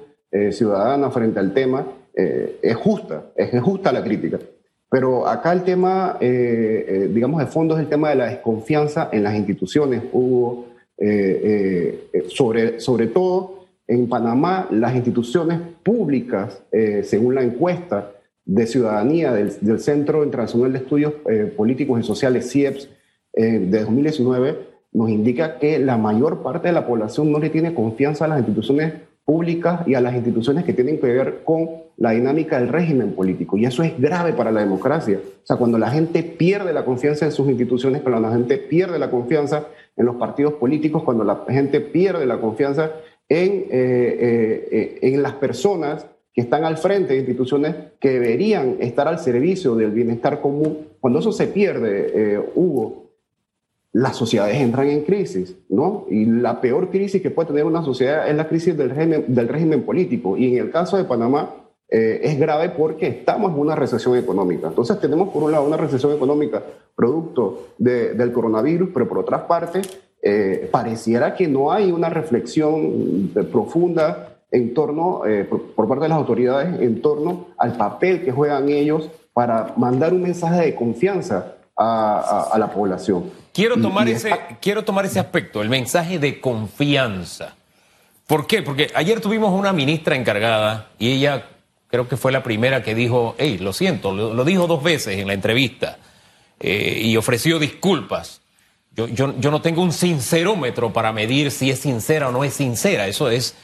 ciudadana 0.50 1.10
frente 1.10 1.38
al 1.40 1.52
tema 1.52 1.86
es 2.14 2.74
justa, 2.76 3.32
es 3.36 3.60
justa 3.60 3.92
la 3.92 4.02
crítica. 4.02 4.38
Pero 4.90 5.28
acá 5.28 5.52
el 5.52 5.62
tema, 5.62 6.16
digamos, 6.18 7.40
de 7.40 7.46
fondo 7.46 7.74
es 7.74 7.82
el 7.82 7.88
tema 7.90 8.08
de 8.08 8.14
la 8.14 8.26
desconfianza 8.28 9.10
en 9.12 9.24
las 9.24 9.34
instituciones. 9.34 10.02
Hubo, 10.10 10.68
sobre, 12.28 12.80
sobre 12.80 13.08
todo 13.08 13.66
en 13.86 14.08
Panamá, 14.08 14.68
las 14.70 14.94
instituciones 14.94 15.60
públicas, 15.82 16.62
según 17.02 17.34
la 17.34 17.42
encuesta 17.42 18.12
de 18.44 18.66
ciudadanía 18.66 19.32
del, 19.32 19.80
Centro 19.80 20.24
Internacional 20.24 20.72
de 20.72 20.78
Estudios 20.78 21.14
Políticos 21.56 22.00
y 22.00 22.02
Sociales, 22.02 22.50
CIEPS, 22.50 22.88
de 23.34 23.80
2019, 23.80 24.58
nos 24.92 25.08
indica 25.08 25.58
que 25.58 25.78
la 25.78 25.96
mayor 25.96 26.42
parte 26.42 26.68
de 26.68 26.74
la 26.74 26.86
población 26.86 27.32
no 27.32 27.38
le 27.38 27.50
tiene 27.50 27.74
confianza 27.74 28.26
a 28.26 28.28
las 28.28 28.38
instituciones 28.38 28.92
públicas 29.24 29.86
y 29.86 29.94
a 29.94 30.00
las 30.00 30.14
instituciones 30.14 30.64
que 30.64 30.72
tienen 30.72 30.98
que 30.98 31.06
ver 31.06 31.42
con 31.44 31.70
la 31.96 32.10
dinámica 32.10 32.58
del 32.58 32.68
régimen 32.68 33.12
político. 33.12 33.56
Y 33.56 33.64
eso 33.64 33.82
es 33.82 33.98
grave 34.00 34.32
para 34.32 34.50
la 34.50 34.60
democracia. 34.60 35.20
O 35.22 35.46
sea, 35.46 35.56
cuando 35.56 35.78
la 35.78 35.90
gente 35.90 36.22
pierde 36.22 36.72
la 36.72 36.84
confianza 36.84 37.24
en 37.24 37.32
sus 37.32 37.48
instituciones, 37.48 38.02
cuando 38.02 38.20
la 38.20 38.32
gente 38.32 38.58
pierde 38.58 38.98
la 38.98 39.10
confianza 39.10 39.66
en 39.96 40.06
los 40.06 40.16
partidos 40.16 40.54
políticos, 40.54 41.02
cuando 41.04 41.24
la 41.24 41.44
gente 41.48 41.80
pierde 41.80 42.26
la 42.26 42.40
confianza 42.40 42.90
en, 43.28 43.52
eh, 43.52 43.68
eh, 43.70 44.68
eh, 44.70 44.98
en 45.02 45.22
las 45.22 45.34
personas 45.34 46.06
que 46.32 46.40
están 46.40 46.64
al 46.64 46.78
frente 46.78 47.12
de 47.12 47.20
instituciones 47.20 47.74
que 48.00 48.10
deberían 48.10 48.76
estar 48.80 49.06
al 49.06 49.18
servicio 49.18 49.74
del 49.74 49.90
bienestar 49.90 50.40
común, 50.40 50.88
cuando 51.00 51.18
eso 51.18 51.32
se 51.32 51.46
pierde, 51.46 52.42
Hugo, 52.54 53.02
las 53.92 54.16
sociedades 54.16 54.56
entran 54.56 54.88
en 54.88 55.02
crisis, 55.02 55.54
¿no? 55.68 56.06
Y 56.08 56.24
la 56.24 56.60
peor 56.60 56.88
crisis 56.90 57.20
que 57.20 57.30
puede 57.30 57.48
tener 57.48 57.64
una 57.64 57.84
sociedad 57.84 58.28
es 58.28 58.34
la 58.34 58.48
crisis 58.48 58.76
del 58.76 58.90
régimen, 58.90 59.24
del 59.28 59.48
régimen 59.48 59.82
político. 59.82 60.36
Y 60.36 60.56
en 60.56 60.64
el 60.64 60.70
caso 60.70 60.96
de 60.96 61.04
Panamá 61.04 61.50
eh, 61.90 62.20
es 62.22 62.38
grave 62.38 62.70
porque 62.70 63.06
estamos 63.06 63.52
en 63.52 63.58
una 63.58 63.76
recesión 63.76 64.16
económica. 64.16 64.68
Entonces 64.68 64.98
tenemos 64.98 65.28
por 65.28 65.42
un 65.42 65.52
lado 65.52 65.66
una 65.66 65.76
recesión 65.76 66.12
económica 66.12 66.62
producto 66.94 67.74
del 67.76 68.32
coronavirus, 68.32 68.88
pero 68.94 69.06
por 69.06 69.18
otra 69.18 69.46
parte 69.46 69.82
eh, 70.22 70.68
pareciera 70.70 71.34
que 71.34 71.46
no 71.46 71.70
hay 71.70 71.92
una 71.92 72.08
reflexión 72.08 73.30
profunda 73.50 74.31
en 74.52 74.74
torno, 74.74 75.26
eh, 75.26 75.44
por 75.44 75.88
parte 75.88 76.04
de 76.04 76.08
las 76.10 76.18
autoridades, 76.18 76.80
en 76.80 77.00
torno 77.00 77.46
al 77.56 77.76
papel 77.76 78.22
que 78.22 78.30
juegan 78.30 78.68
ellos 78.68 79.08
para 79.32 79.72
mandar 79.76 80.12
un 80.12 80.22
mensaje 80.22 80.60
de 80.60 80.74
confianza 80.74 81.54
a, 81.74 82.54
la 82.58 82.70
población. 82.70 83.30
Quiero 83.52 83.80
tomar, 83.80 84.08
ese, 84.08 84.30
quiero 84.60 84.84
tomar 84.84 85.06
ese 85.06 85.18
aspecto, 85.18 85.62
el 85.62 85.70
mensaje 85.70 86.18
de 86.18 86.40
confianza. 86.40 87.54
¿Por 88.26 88.46
qué? 88.46 88.62
Porque 88.62 88.90
ayer 88.94 89.20
tuvimos 89.20 89.58
una 89.58 89.72
ministra 89.72 90.16
encargada 90.16 90.90
y 90.98 91.12
ella 91.12 91.46
creo 91.88 92.08
que 92.08 92.16
fue 92.16 92.30
la 92.30 92.42
primera 92.42 92.82
que 92.82 92.94
dijo, 92.94 93.34
hey, 93.38 93.58
lo 93.58 93.72
siento, 93.72 94.12
lo, 94.12 94.44
dijo 94.44 94.66
dos 94.66 94.82
veces 94.82 95.18
en 95.18 95.26
la 95.26 95.34
entrevista 95.34 95.98
eh, 96.60 97.00
y 97.02 97.16
ofreció 97.16 97.58
disculpas. 97.58 98.42
Yo, 98.94 99.08
yo, 99.08 99.34
yo, 99.38 99.50
no 99.50 99.62
tengo 99.62 99.82
un 99.82 99.92
sincerómetro 99.92 100.92
para 100.92 101.12
medir 101.12 101.50
si 101.50 101.70
es 101.70 101.80
sincera 101.80 102.28
o 102.28 102.32
no 102.32 102.44
es 102.44 102.52
sincera, 102.52 103.06
eso 103.08 103.30
es, 103.30 103.56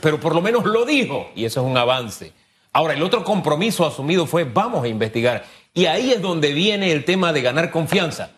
pero 0.00 0.20
por 0.20 0.34
lo 0.34 0.40
menos 0.40 0.64
lo 0.64 0.84
dijo 0.84 1.28
y 1.34 1.44
eso 1.44 1.60
es 1.60 1.66
un 1.66 1.76
avance. 1.76 2.32
Ahora, 2.72 2.94
el 2.94 3.02
otro 3.02 3.24
compromiso 3.24 3.86
asumido 3.86 4.26
fue 4.26 4.44
vamos 4.44 4.84
a 4.84 4.88
investigar. 4.88 5.44
Y 5.72 5.86
ahí 5.86 6.12
es 6.12 6.20
donde 6.20 6.52
viene 6.52 6.92
el 6.92 7.04
tema 7.04 7.32
de 7.32 7.42
ganar 7.42 7.70
confianza. 7.70 8.30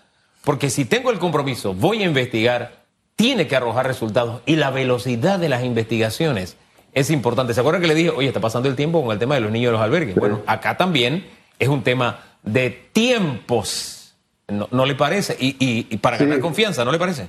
Porque 0.45 0.71
si 0.71 0.85
tengo 0.85 1.11
el 1.11 1.19
compromiso, 1.19 1.75
voy 1.75 2.03
a 2.03 2.07
investigar, 2.07 2.85
tiene 3.17 3.47
que 3.47 3.57
arrojar 3.57 3.87
resultados. 3.87 4.43
Y 4.47 4.57
la 4.57 4.71
velocidad 4.71 5.39
de 5.39 5.49
las 5.49 5.65
investigaciones 5.65 6.57
es 6.93 7.11
importante. 7.11 7.55
¿Se 7.55 7.61
acuerdan 7.61 7.83
que 7.83 7.89
le 7.89 7.95
dije, 7.95 8.11
oye, 8.11 8.29
está 8.29 8.41
pasando 8.41 8.69
el 8.69 8.77
tiempo 8.77 9.03
con 9.03 9.13
el 9.13 9.19
tema 9.19 9.35
de 9.35 9.41
los 9.41 9.51
niños 9.51 9.69
de 9.69 9.73
los 9.73 9.81
albergues? 9.83 10.15
Bueno, 10.15 10.43
acá 10.47 10.77
también 10.77 11.27
es 11.59 11.69
un 11.69 11.83
tema 11.83 12.21
de 12.43 12.71
tiempos. 12.93 14.15
¿No, 14.49 14.87
le 14.87 14.95
parece? 14.95 15.37
Y, 15.39 15.97
para 15.99 16.17
ganar 16.17 16.41
confianza, 16.41 16.85
¿no 16.85 16.93
le 16.93 16.99
parece? 16.99 17.29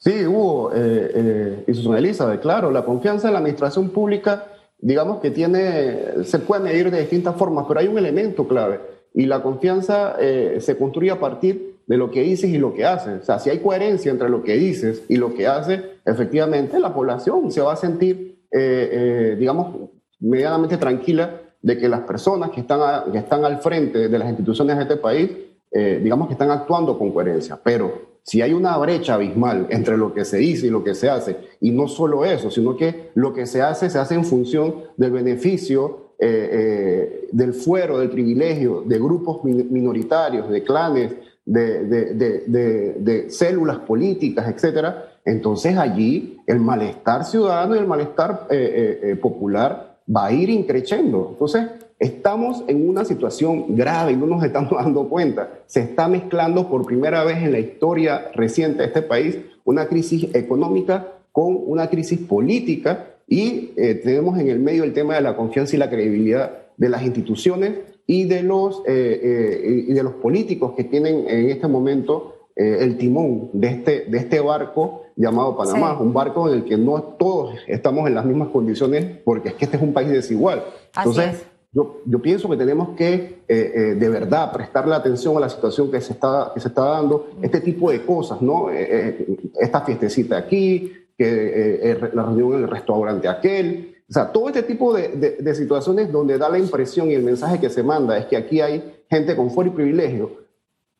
Sí, 0.00 0.26
Hugo, 0.26 0.72
eh, 0.74 1.12
eh, 1.14 1.64
y 1.68 1.74
Susana 1.74 1.98
Elizabeth, 1.98 2.40
claro, 2.40 2.70
la 2.70 2.84
confianza 2.84 3.28
en 3.28 3.34
la 3.34 3.38
administración 3.38 3.90
pública, 3.90 4.46
digamos 4.78 5.20
que 5.20 5.30
tiene, 5.30 6.24
se 6.24 6.38
puede 6.40 6.62
medir 6.62 6.90
de 6.90 7.00
distintas 7.00 7.36
formas, 7.36 7.66
pero 7.68 7.80
hay 7.80 7.86
un 7.86 7.98
elemento 7.98 8.48
clave 8.48 8.80
y 9.14 9.26
la 9.26 9.42
confianza 9.42 10.16
eh, 10.20 10.58
se 10.60 10.76
construye 10.76 11.10
a 11.10 11.18
partir 11.18 11.80
de 11.86 11.96
lo 11.96 12.10
que 12.10 12.22
dices 12.22 12.50
y 12.50 12.58
lo 12.58 12.74
que 12.74 12.84
haces. 12.84 13.22
O 13.22 13.24
sea, 13.24 13.38
si 13.38 13.50
hay 13.50 13.58
coherencia 13.58 14.10
entre 14.10 14.28
lo 14.28 14.42
que 14.42 14.54
dices 14.54 15.02
y 15.08 15.16
lo 15.16 15.34
que 15.34 15.46
haces, 15.46 15.82
efectivamente 16.04 16.78
la 16.78 16.94
población 16.94 17.50
se 17.50 17.60
va 17.60 17.72
a 17.72 17.76
sentir, 17.76 18.38
eh, 18.52 18.90
eh, 18.92 19.36
digamos, 19.38 19.90
medianamente 20.20 20.76
tranquila 20.76 21.40
de 21.60 21.76
que 21.76 21.88
las 21.88 22.00
personas 22.00 22.50
que 22.50 22.60
están, 22.60 23.10
que 23.10 23.18
están 23.18 23.44
al 23.44 23.60
frente 23.60 24.08
de 24.08 24.18
las 24.18 24.28
instituciones 24.28 24.76
de 24.76 24.82
este 24.82 24.96
país, 24.96 25.30
digamos 25.72 26.26
que 26.26 26.32
están 26.32 26.50
actuando 26.50 26.98
con 26.98 27.12
coherencia. 27.12 27.58
Pero 27.62 28.09
si 28.30 28.42
hay 28.42 28.52
una 28.52 28.78
brecha 28.78 29.14
abismal 29.14 29.66
entre 29.70 29.96
lo 29.96 30.14
que 30.14 30.24
se 30.24 30.36
dice 30.36 30.68
y 30.68 30.70
lo 30.70 30.84
que 30.84 30.94
se 30.94 31.10
hace, 31.10 31.36
y 31.60 31.72
no 31.72 31.88
solo 31.88 32.24
eso, 32.24 32.48
sino 32.48 32.76
que 32.76 33.10
lo 33.16 33.32
que 33.32 33.44
se 33.44 33.60
hace 33.60 33.90
se 33.90 33.98
hace 33.98 34.14
en 34.14 34.24
función 34.24 34.84
del 34.96 35.10
beneficio 35.10 36.12
eh, 36.16 36.48
eh, 36.52 37.28
del 37.32 37.52
fuero, 37.52 37.98
del 37.98 38.08
privilegio 38.08 38.84
de 38.86 38.98
grupos 39.00 39.42
minoritarios, 39.42 40.48
de 40.48 40.62
clanes, 40.62 41.12
de, 41.44 43.26
células 43.30 43.78
políticas, 43.78 44.46
etcétera, 44.48 45.12
entonces 45.24 45.76
allí 45.76 46.38
el 46.46 46.60
malestar 46.60 47.24
ciudadano 47.24 47.74
y 47.74 47.78
el 47.80 47.86
malestar 47.88 48.46
eh, 48.48 49.18
popular 49.20 49.96
va 50.06 50.26
a 50.26 50.32
ir 50.32 50.50
increciendo. 50.50 51.30
Entonces, 51.32 51.66
estamos 52.00 52.64
en 52.66 52.88
una 52.88 53.04
situación 53.04 53.76
grave 53.76 54.12
y 54.12 54.16
no 54.16 54.26
nos 54.26 54.42
estamos 54.42 54.70
dando 54.82 55.08
cuenta. 55.08 55.60
Se 55.66 55.80
está 55.80 56.08
mezclando 56.08 56.68
por 56.68 56.84
primera 56.86 57.22
vez 57.22 57.36
en 57.38 57.52
la 57.52 57.60
historia 57.60 58.30
reciente 58.34 58.78
de 58.78 58.86
este 58.86 59.02
país 59.02 59.38
una 59.64 59.86
crisis 59.86 60.34
económica 60.34 61.12
con 61.30 61.56
una 61.66 61.88
crisis 61.88 62.18
política 62.18 63.06
y 63.28 63.70
eh, 63.76 63.94
tenemos 63.94 64.38
en 64.40 64.48
el 64.48 64.58
medio 64.58 64.82
el 64.82 64.92
tema 64.92 65.14
de 65.14 65.20
la 65.20 65.36
confianza 65.36 65.76
y 65.76 65.78
la 65.78 65.88
credibilidad 65.88 66.62
de 66.76 66.88
las 66.88 67.02
instituciones 67.02 67.74
y 68.06 68.24
de 68.24 68.42
los, 68.42 68.82
eh, 68.86 69.20
eh, 69.22 69.84
y 69.88 69.92
de 69.92 70.02
los 70.02 70.14
políticos 70.14 70.72
que 70.76 70.82
tienen 70.82 71.28
en 71.28 71.50
este 71.50 71.68
momento 71.68 72.36
el 72.56 72.98
timón 72.98 73.48
de 73.54 73.68
este, 73.68 74.04
de 74.06 74.18
este 74.18 74.38
barco 74.38 75.04
llamado 75.16 75.56
Panamá, 75.56 75.98
un 75.98 76.12
barco 76.12 76.46
en 76.46 76.56
el 76.56 76.64
que 76.64 76.76
no 76.76 77.00
todos 77.18 77.54
estamos 77.66 78.06
en 78.06 78.14
las 78.14 78.26
mismas 78.26 78.48
condiciones 78.48 79.06
porque 79.24 79.50
es 79.50 79.54
que 79.54 79.64
este 79.64 79.78
es 79.78 79.82
un 79.82 79.94
país 79.94 80.10
desigual. 80.10 80.64
Entonces, 80.94 81.46
yo, 81.72 82.02
yo, 82.04 82.20
pienso 82.20 82.48
que 82.48 82.56
tenemos 82.56 82.96
que 82.96 83.42
de 83.48 84.08
verdad 84.08 84.52
prestarle 84.52 84.94
atención 84.94 85.36
a 85.36 85.40
la 85.40 85.48
situación 85.48 85.90
que 85.90 86.00
se 86.00 86.14
está, 86.14 86.50
que 86.52 86.60
se 86.60 86.68
está 86.68 86.82
dando, 86.82 87.30
este 87.42 87.60
tipo 87.60 87.90
de 87.90 88.04
cosas, 88.04 88.42
¿no? 88.42 88.68
esta 88.70 89.80
fiestecita 89.82 90.36
aquí, 90.36 90.92
que 91.20 91.26
eh, 91.26 91.92
eh, 91.92 92.10
la 92.14 92.22
reunión 92.22 92.54
en 92.54 92.62
el 92.62 92.70
restaurante 92.70 93.28
aquel. 93.28 94.02
O 94.08 94.12
sea, 94.12 94.32
todo 94.32 94.48
este 94.48 94.62
tipo 94.62 94.94
de, 94.94 95.36
de, 95.38 95.54
situaciones 95.54 96.10
donde 96.10 96.38
da 96.38 96.48
la 96.48 96.58
impresión 96.58 97.10
y 97.10 97.14
el 97.14 97.22
mensaje 97.22 97.60
que 97.60 97.68
se 97.68 97.82
manda 97.82 98.16
es 98.16 98.24
que 98.24 98.38
aquí 98.38 98.62
hay 98.62 99.02
gente 99.10 99.36
con 99.36 99.50
fuero 99.50 99.70
y 99.70 99.74
privilegio, 99.74 100.30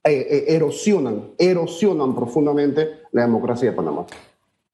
eh, 0.05 0.45
erosionan, 0.49 1.31
erosionan 1.39 2.15
profundamente 2.15 3.01
la 3.13 3.23
democracia 3.23 3.71
de 3.71 3.77
Panamá. 3.77 4.05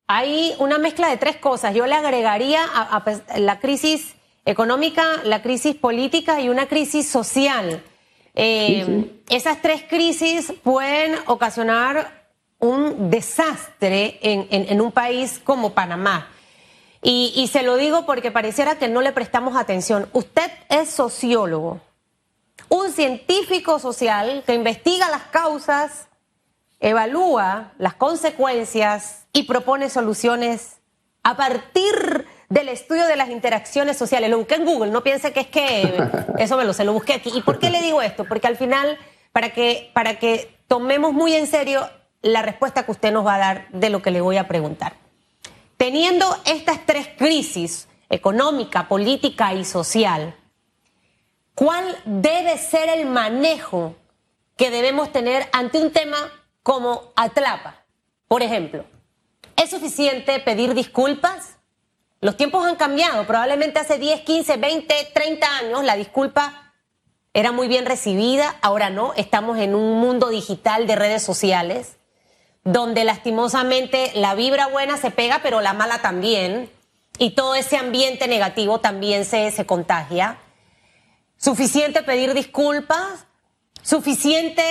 Hay 0.09 0.55
una 0.59 0.79
mezcla 0.79 1.09
de 1.09 1.17
tres 1.17 1.37
cosas. 1.37 1.77
Yo 1.77 1.87
le 1.87 1.95
agregaría 1.95 2.65
a, 2.65 3.05
la 3.39 3.61
crisis 3.61 4.16
económica, 4.47 5.05
la 5.25 5.43
crisis 5.43 5.75
política 5.75 6.41
y 6.41 6.49
una 6.49 6.67
crisis 6.67 7.09
social. 7.09 7.83
Esas 8.35 9.61
tres 9.61 9.83
crisis 9.89 10.53
pueden 10.63 11.17
ocasionar 11.27 12.27
un 12.59 13.11
desastre 13.11 14.19
en, 14.23 14.81
un 14.81 14.93
país 14.93 15.41
como 15.43 15.75
Panamá. 15.75 16.31
Y, 17.03 17.49
se 17.53 17.63
lo 17.63 17.77
digo 17.77 18.07
porque 18.07 18.31
pareciera 18.31 18.79
que 18.79 18.89
no 18.89 19.03
le 19.03 19.13
prestamos 19.13 19.57
atención. 19.57 20.09
Usted 20.13 20.51
es 20.69 20.91
sociólogo, 20.91 21.81
un 22.69 22.91
científico 22.93 23.79
social 23.79 24.43
que 24.47 24.55
investiga 24.55 25.11
las 25.11 25.23
causas, 25.25 26.09
evalúa 26.81 27.73
las 27.79 27.95
consecuencias 27.95 29.27
y 29.33 29.45
propone 29.45 29.89
soluciones 29.89 30.79
a 31.23 31.37
partir 31.37 32.26
del 32.49 32.69
estudio 32.69 33.07
de 33.07 33.17
las 33.17 33.31
interacciones 33.31 33.97
sociales. 33.97 34.31
Lo 34.31 34.39
busqué 34.39 34.57
en 34.57 34.65
Google, 34.65 34.91
no 34.91 35.03
piense 35.03 35.33
que 35.33 35.41
es 35.41 35.47
que 35.49 36.09
eso 36.39 36.57
me 36.57 36.65
lo 36.65 36.73
sé, 36.73 36.85
lo 36.85 36.93
busqué 36.93 37.15
aquí. 37.15 37.31
¿Y 37.35 37.43
por 37.43 37.59
qué 37.59 37.71
le 37.71 37.83
digo 37.83 38.03
esto? 38.03 38.25
Porque 38.25 38.47
al 38.47 38.57
final, 38.57 38.99
para 39.33 39.51
que, 39.53 39.91
para 39.95 40.19
que 40.19 40.57
tomemos 40.69 41.13
muy 41.13 41.35
en 41.35 41.47
serio 41.47 41.89
la 42.23 42.43
respuesta 42.43 42.85
que 42.85 42.93
usted 42.93 43.13
nos 43.13 43.27
va 43.27 43.37
a 43.37 43.39
dar 43.39 43.69
de 43.71 43.91
lo 43.91 44.03
que 44.03 44.11
le 44.11 44.21
voy 44.21 44.37
a 44.37 44.49
preguntar. 44.49 44.95
Teniendo 45.77 46.27
estas 46.45 46.87
tres 46.87 47.09
crisis, 47.17 47.89
económica, 48.09 48.89
política 48.89 49.53
y 49.53 49.65
social, 49.65 50.35
¿cuál 51.55 51.97
debe 52.05 52.57
ser 52.59 52.89
el 52.89 53.07
manejo 53.07 53.95
que 54.57 54.71
debemos 54.71 55.13
tener 55.13 55.49
ante 55.53 55.79
un 55.79 55.93
tema 55.93 56.17
como 56.63 57.13
Atlapa? 57.15 57.85
Por 58.29 58.43
ejemplo, 58.43 58.85
¿es 59.57 59.71
suficiente 59.71 60.41
pedir 60.41 60.75
disculpas? 60.75 61.56
Los 62.21 62.37
tiempos 62.37 62.67
han 62.67 62.77
cambiado. 62.77 63.27
Probablemente 63.27 63.79
hace 63.79 63.99
10, 63.99 64.23
15, 64.23 64.57
20, 64.57 65.11
30 65.13 65.59
años 65.59 65.85
la 65.85 65.97
disculpa 65.97 66.67
era 67.37 67.53
muy 67.53 67.69
bien 67.69 67.85
recibida, 67.85 68.57
ahora 68.63 68.89
no, 68.89 69.13
estamos 69.13 69.59
en 69.59 69.75
un 69.75 70.01
mundo 70.01 70.31
digital 70.31 70.87
de 70.87 70.97
redes 70.97 71.23
sociales, 71.23 71.97
donde 72.65 73.05
lastimosamente 73.05 74.11
la 74.15 74.35
vibra 74.35 74.69
buena 74.69 74.97
se 74.97 75.11
pega, 75.11 75.41
pero 75.43 75.61
la 75.61 75.75
mala 75.75 76.01
también, 76.01 76.71
y 77.19 77.33
todo 77.33 77.55
ese 77.55 77.77
ambiente 77.77 78.27
negativo 78.27 78.81
también 78.81 79.27
se, 79.27 79.51
se 79.51 79.67
contagia. 79.67 80.39
Suficiente 81.37 82.03
pedir 82.03 82.33
disculpas, 82.33 83.27
suficiente 83.83 84.63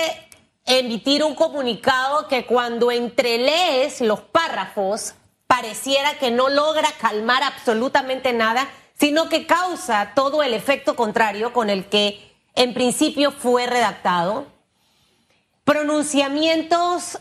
emitir 0.64 1.22
un 1.22 1.36
comunicado 1.36 2.26
que 2.26 2.46
cuando 2.46 2.90
entrelees 2.90 4.00
los 4.00 4.22
párrafos 4.22 5.14
pareciera 5.46 6.18
que 6.18 6.30
no 6.30 6.48
logra 6.48 6.88
calmar 6.98 7.42
absolutamente 7.42 8.32
nada, 8.32 8.68
sino 8.98 9.28
que 9.28 9.46
causa 9.46 10.12
todo 10.14 10.42
el 10.42 10.54
efecto 10.54 10.96
contrario 10.96 11.52
con 11.52 11.70
el 11.70 11.86
que 11.86 12.34
en 12.54 12.74
principio 12.74 13.30
fue 13.30 13.66
redactado. 13.66 14.46
Pronunciamientos 15.64 17.18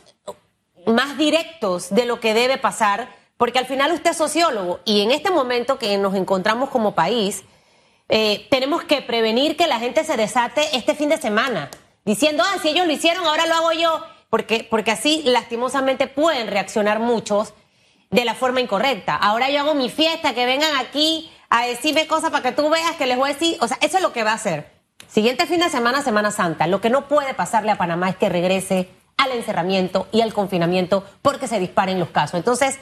más 0.86 1.18
directos 1.18 1.90
de 1.90 2.06
lo 2.06 2.20
que 2.20 2.34
debe 2.34 2.58
pasar, 2.58 3.10
porque 3.38 3.60
al 3.60 3.66
final 3.66 3.92
usted 3.92 4.12
es 4.12 4.18
sociólogo 4.18 4.80
y 4.86 5.02
en 5.02 5.12
este 5.12 5.32
momento 5.32 5.78
que 5.78 5.98
nos 5.98 6.16
encontramos 6.16 6.70
como 6.70 6.96
país, 6.96 7.44
eh, 8.08 8.48
tenemos 8.50 8.84
que 8.84 9.02
prevenir 9.02 9.58
que 9.58 9.68
la 9.68 9.80
gente 9.80 10.04
se 10.04 10.16
desate 10.16 10.76
este 10.78 10.96
fin 10.96 11.10
de 11.10 11.18
semana, 11.18 11.70
diciendo, 12.06 12.44
ah, 12.46 12.58
si 12.62 12.70
ellos 12.70 12.86
lo 12.86 12.94
hicieron, 12.94 13.26
ahora 13.26 13.48
lo 13.48 13.56
hago 13.56 13.72
yo, 13.74 14.06
porque, 14.30 14.66
porque 14.70 14.92
así 14.92 15.24
lastimosamente 15.26 16.08
pueden 16.08 16.48
reaccionar 16.48 17.00
muchos 17.00 17.54
de 18.16 18.24
la 18.24 18.34
forma 18.34 18.62
incorrecta. 18.62 19.14
Ahora 19.14 19.50
yo 19.50 19.60
hago 19.60 19.76
mi 19.76 19.90
fiesta, 19.90 20.34
que 20.34 20.46
vengan 20.46 20.74
aquí 20.78 21.30
a 21.50 21.66
decirme 21.66 22.08
cosas 22.08 22.32
para 22.32 22.44
que 22.44 22.54
tú 22.54 22.70
veas 22.70 22.96
que 22.96 23.08
les 23.08 23.18
voy 23.18 23.30
a 23.30 23.34
decir, 23.34 23.58
o 23.60 23.68
sea, 23.68 23.78
eso 23.82 23.98
es 23.98 24.04
lo 24.04 24.14
que 24.14 24.24
va 24.24 24.32
a 24.32 24.36
hacer. 24.36 24.72
Siguiente 25.10 25.46
fin 25.46 25.60
de 25.60 25.70
semana, 25.70 26.02
Semana 26.02 26.32
Santa. 26.32 26.66
Lo 26.66 26.80
que 26.80 26.90
no 26.90 27.10
puede 27.10 27.34
pasarle 27.34 27.72
a 27.72 27.78
Panamá 27.78 28.10
es 28.10 28.16
que 28.16 28.30
regrese 28.30 28.88
al 29.18 29.32
encerramiento 29.32 30.08
y 30.14 30.22
al 30.22 30.34
confinamiento 30.34 31.04
porque 31.22 31.50
se 31.50 31.60
disparen 31.60 32.00
los 32.00 32.10
casos. 32.10 32.36
Entonces, 32.36 32.80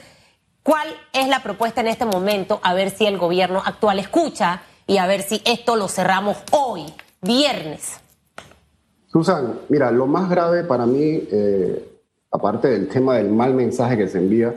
¿cuál 0.62 0.86
es 1.12 1.26
la 1.26 1.42
propuesta 1.42 1.80
en 1.80 1.88
este 1.88 2.04
momento? 2.04 2.60
A 2.62 2.72
ver 2.72 2.90
si 2.90 3.04
el 3.04 3.18
gobierno 3.18 3.60
actual 3.64 3.98
escucha 3.98 4.62
y 4.86 4.98
a 4.98 5.06
ver 5.08 5.22
si 5.22 5.42
esto 5.44 5.74
lo 5.74 5.88
cerramos 5.88 6.36
hoy, 6.52 6.84
viernes. 7.22 7.94
Susan, 9.08 9.58
mira, 9.68 9.90
lo 9.90 10.06
más 10.06 10.30
grave 10.30 10.62
para 10.62 10.86
mí, 10.86 11.26
eh, 11.32 12.00
aparte 12.30 12.68
del 12.68 12.88
tema 12.88 13.16
del 13.16 13.30
mal 13.30 13.52
mensaje 13.52 13.96
que 13.96 14.06
se 14.06 14.18
envía 14.18 14.54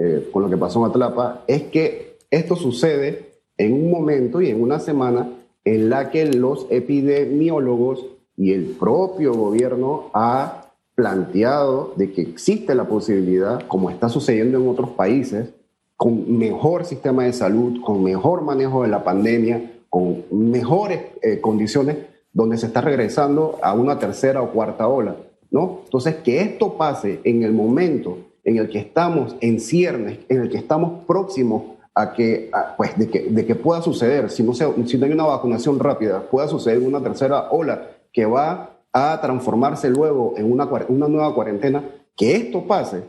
eh, 0.00 0.28
con 0.32 0.44
lo 0.44 0.48
que 0.48 0.56
pasó 0.56 0.78
en 0.78 0.90
Atlapa, 0.90 1.42
es 1.48 1.64
que 1.64 2.18
esto 2.30 2.54
sucede 2.54 3.32
en 3.56 3.72
un 3.72 3.90
momento 3.90 4.40
y 4.40 4.48
en 4.48 4.62
una 4.62 4.78
semana 4.78 5.28
en 5.64 5.90
la 5.90 6.10
que 6.10 6.24
los 6.26 6.66
epidemiólogos 6.70 8.06
y 8.36 8.52
el 8.52 8.76
propio 8.78 9.34
gobierno 9.34 10.10
ha 10.14 10.70
planteado 10.94 11.92
de 11.96 12.12
que 12.12 12.22
existe 12.22 12.76
la 12.76 12.84
posibilidad, 12.84 13.66
como 13.66 13.90
está 13.90 14.08
sucediendo 14.08 14.58
en 14.58 14.68
otros 14.68 14.90
países, 14.90 15.50
con 15.96 16.38
mejor 16.38 16.84
sistema 16.84 17.24
de 17.24 17.32
salud, 17.32 17.80
con 17.84 18.04
mejor 18.04 18.42
manejo 18.42 18.84
de 18.84 18.88
la 18.88 19.02
pandemia, 19.02 19.80
con 19.90 20.22
mejores 20.30 21.00
eh, 21.22 21.40
condiciones, 21.40 21.96
donde 22.32 22.56
se 22.56 22.66
está 22.66 22.80
regresando 22.80 23.58
a 23.62 23.74
una 23.74 23.98
tercera 23.98 24.42
o 24.42 24.50
cuarta 24.52 24.86
ola, 24.86 25.16
¿no? 25.50 25.80
Entonces, 25.84 26.14
que 26.16 26.40
esto 26.40 26.74
pase 26.74 27.20
en 27.24 27.42
el 27.42 27.52
momento 27.52 28.18
en 28.48 28.56
el 28.56 28.70
que 28.70 28.78
estamos 28.78 29.36
en 29.40 29.60
ciernes, 29.60 30.20
en 30.30 30.40
el 30.40 30.48
que 30.48 30.56
estamos 30.56 31.04
próximos 31.06 31.64
a 31.94 32.14
que, 32.14 32.50
pues, 32.78 32.96
de 32.96 33.46
que, 33.46 33.54
pueda 33.54 33.82
suceder, 33.82 34.30
si 34.30 34.42
no, 34.42 34.54
se, 34.54 34.64
si 34.86 34.96
no 34.96 35.04
hay 35.04 35.12
una 35.12 35.26
vacunación 35.26 35.78
rápida, 35.78 36.22
pueda 36.22 36.48
suceder 36.48 36.78
una 36.78 37.02
tercera 37.02 37.50
ola 37.50 37.88
que 38.10 38.24
va 38.24 38.70
a 38.90 39.20
transformarse 39.20 39.90
luego 39.90 40.32
en 40.38 40.50
una, 40.50 40.64
una 40.88 41.08
nueva 41.08 41.34
cuarentena, 41.34 41.84
que 42.16 42.36
esto 42.36 42.66
pase, 42.66 43.02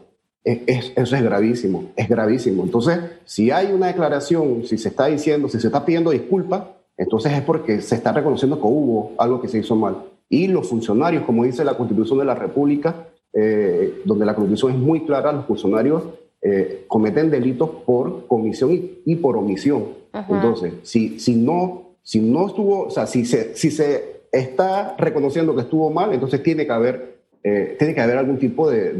es, 0.44 0.92
eso 0.96 1.16
es 1.16 1.24
gravísimo, 1.24 1.86
es 1.96 2.10
gravísimo. 2.10 2.64
Entonces, 2.64 3.00
si 3.24 3.50
hay 3.50 3.72
una 3.72 3.88
declaración, 3.88 4.66
si 4.66 4.78
se 4.78 4.90
está 4.90 5.06
diciendo, 5.06 5.48
si 5.48 5.58
se 5.62 5.68
está 5.68 5.86
pidiendo 5.86 6.12
disculpas, 6.12 6.64
entonces 6.98 7.32
es 7.32 7.42
porque 7.44 7.82
se 7.82 7.96
está 7.96 8.12
reconociendo 8.12 8.60
que 8.60 8.68
hubo 8.68 9.14
algo 9.18 9.40
que 9.40 9.48
se 9.48 9.60
hizo 9.60 9.78
mal. 9.78 10.04
Y 10.28 10.48
los 10.48 10.68
funcionarios, 10.68 11.24
como 11.24 11.46
dice 11.46 11.64
la 11.64 11.78
Constitución 11.78 12.20
de 12.20 12.26
la 12.26 12.36
República, 12.36 13.09
eh, 13.34 14.02
donde 14.06 14.26
la 14.26 14.36
Constitución 14.36 14.74
es 14.74 14.78
muy 14.80 15.06
clara, 15.06 15.32
los 15.32 15.46
funcionarios 15.46 16.04
eh, 16.42 16.86
cometen 16.88 17.30
delitos 17.30 17.70
por 17.86 18.26
comisión 18.28 18.72
y, 19.06 19.16
por 19.18 19.36
omisión. 19.36 20.00
Entonces, 20.14 20.74
si, 20.84 21.20
si, 21.20 21.36
no, 21.36 21.96
si 22.02 22.22
no 22.22 22.48
estuvo, 22.48 22.88
o 22.88 22.90
sea, 22.90 23.06
si 23.06 23.26
se, 23.26 23.56
si 23.56 23.70
se 23.72 24.22
está 24.32 24.96
reconociendo 24.98 25.54
que 25.54 25.62
estuvo 25.62 25.90
mal, 25.90 26.14
entonces 26.14 26.42
tiene 26.42 26.66
que 26.66 26.72
haber, 26.72 27.20
eh, 27.44 27.76
tiene 27.78 27.94
que 27.94 28.02
haber 28.02 28.18
algún 28.18 28.40
tipo 28.40 28.70
de, 28.70 28.94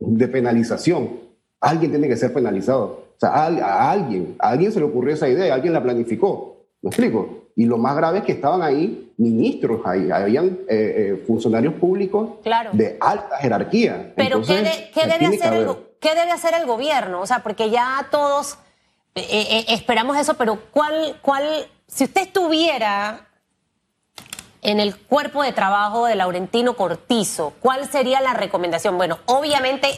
de, 0.00 0.28
penalización. 0.28 1.10
Alguien 1.60 1.90
tiene 1.90 2.08
que 2.08 2.16
ser 2.16 2.32
penalizado. 2.32 3.04
O 3.16 3.20
sea, 3.20 3.30
a, 3.30 3.90
alguien, 3.90 4.36
a 4.38 4.50
alguien 4.50 4.72
se 4.72 4.78
le 4.78 4.86
ocurrió 4.86 5.14
esa 5.14 5.28
idea, 5.28 5.54
alguien 5.54 5.72
la 5.72 5.82
planificó. 5.82 6.57
¿Me 6.82 6.90
explico? 6.90 7.48
Y 7.56 7.64
lo 7.64 7.76
más 7.76 7.96
grave 7.96 8.18
es 8.18 8.24
que 8.24 8.32
estaban 8.32 8.62
ahí 8.62 9.12
ministros, 9.16 9.80
ahí, 9.84 10.10
habían 10.10 10.60
eh, 10.68 11.24
funcionarios 11.26 11.74
públicos 11.74 12.30
de 12.72 12.96
alta 13.00 13.36
jerarquía. 13.38 14.12
Pero 14.14 14.42
¿qué, 14.42 14.54
debe 15.06 15.26
hacer 15.26 15.52
el, 15.54 15.76
¿qué 16.00 16.14
debe 16.14 16.30
hacer 16.30 16.54
el 16.54 16.66
gobierno? 16.66 17.20
O 17.20 17.26
sea, 17.26 17.40
porque 17.42 17.70
ya 17.70 18.06
todos 18.12 18.58
eh, 19.16 19.26
eh, 19.30 19.64
esperamos 19.68 20.16
eso, 20.16 20.34
pero 20.34 20.60
¿cuál, 20.70 21.18
cuál, 21.22 21.66
si 21.88 22.04
usted 22.04 22.22
estuviera 22.22 23.26
en 24.62 24.78
el 24.78 24.96
cuerpo 24.96 25.42
de 25.42 25.52
trabajo 25.52 26.06
de 26.06 26.14
Laurentino 26.14 26.74
Cortizo, 26.74 27.54
¿cuál 27.60 27.90
sería 27.90 28.20
la 28.20 28.34
recomendación? 28.34 28.96
Bueno, 28.96 29.18
obviamente 29.26 29.88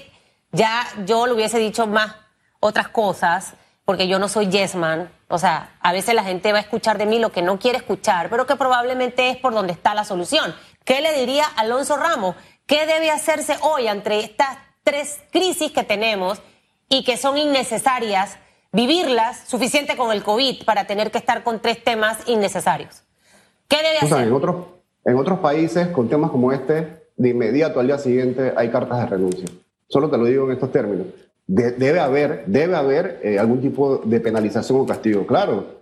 ya 0.52 0.86
yo 1.06 1.26
le 1.26 1.34
hubiese 1.34 1.58
dicho 1.58 1.86
más 1.86 2.14
otras 2.60 2.88
cosas, 2.88 3.54
porque 3.90 4.07
yo 4.07 4.20
no 4.20 4.29
soy 4.29 4.46
yesman, 4.46 5.11
o 5.26 5.37
sea, 5.37 5.76
a 5.81 5.90
veces 5.90 6.14
la 6.14 6.22
gente 6.22 6.53
va 6.53 6.59
a 6.59 6.61
escuchar 6.61 6.96
de 6.96 7.07
mí 7.07 7.18
lo 7.18 7.33
que 7.33 7.42
no 7.42 7.59
quiere 7.59 7.79
escuchar, 7.79 8.31
pero 8.31 8.46
que 8.46 8.55
probablemente 8.55 9.31
es 9.31 9.37
por 9.37 9.53
donde 9.53 9.72
está 9.72 9.96
la 9.96 10.05
solución. 10.05 10.55
¿Qué 10.85 11.00
le 11.00 11.12
diría 11.18 11.44
Alonso 11.57 11.96
Ramos? 11.96 12.37
¿Qué 12.66 12.87
debe 12.87 13.11
hacerse 13.11 13.57
hoy 13.62 13.88
entre 13.88 14.20
estas 14.20 14.59
tres 14.85 15.18
crisis 15.33 15.72
que 15.72 15.83
tenemos 15.83 16.40
y 16.88 17.03
que 17.03 17.16
son 17.16 17.37
innecesarias, 17.37 18.38
vivirlas 18.70 19.48
suficiente 19.48 19.96
con 19.96 20.12
el 20.12 20.22
COVID 20.22 20.64
para 20.64 20.87
tener 20.87 21.11
que 21.11 21.18
estar 21.18 21.42
con 21.42 21.59
tres 21.59 21.83
temas 21.83 22.29
innecesarios. 22.29 23.03
¿Qué 23.66 23.79
debe 23.79 23.98
hacer? 23.98 24.29
en, 24.29 24.33
otros, 24.33 24.66
en 25.05 25.16
otros 25.16 25.40
países, 25.40 25.88
con 25.88 26.09
temas 26.09 26.31
como 26.31 26.53
este, 26.53 27.09
de 27.16 27.29
inmediato 27.29 27.81
al 27.81 27.88
día 27.88 27.98
siguiente 27.98 28.53
hay 28.57 28.70
cartas 28.70 29.00
de 29.00 29.07
renuncia. 29.07 29.48
Solo 29.88 30.09
te 30.09 30.16
lo 30.16 30.26
digo 30.26 30.46
en 30.46 30.53
estos 30.53 30.70
términos. 30.70 31.09
Debe 31.50 31.98
haber, 31.98 32.44
debe 32.46 32.76
haber 32.76 33.20
eh, 33.24 33.38
algún 33.38 33.60
tipo 33.60 33.98
de 33.98 34.20
penalización 34.20 34.80
o 34.80 34.86
castigo, 34.86 35.26
claro, 35.26 35.80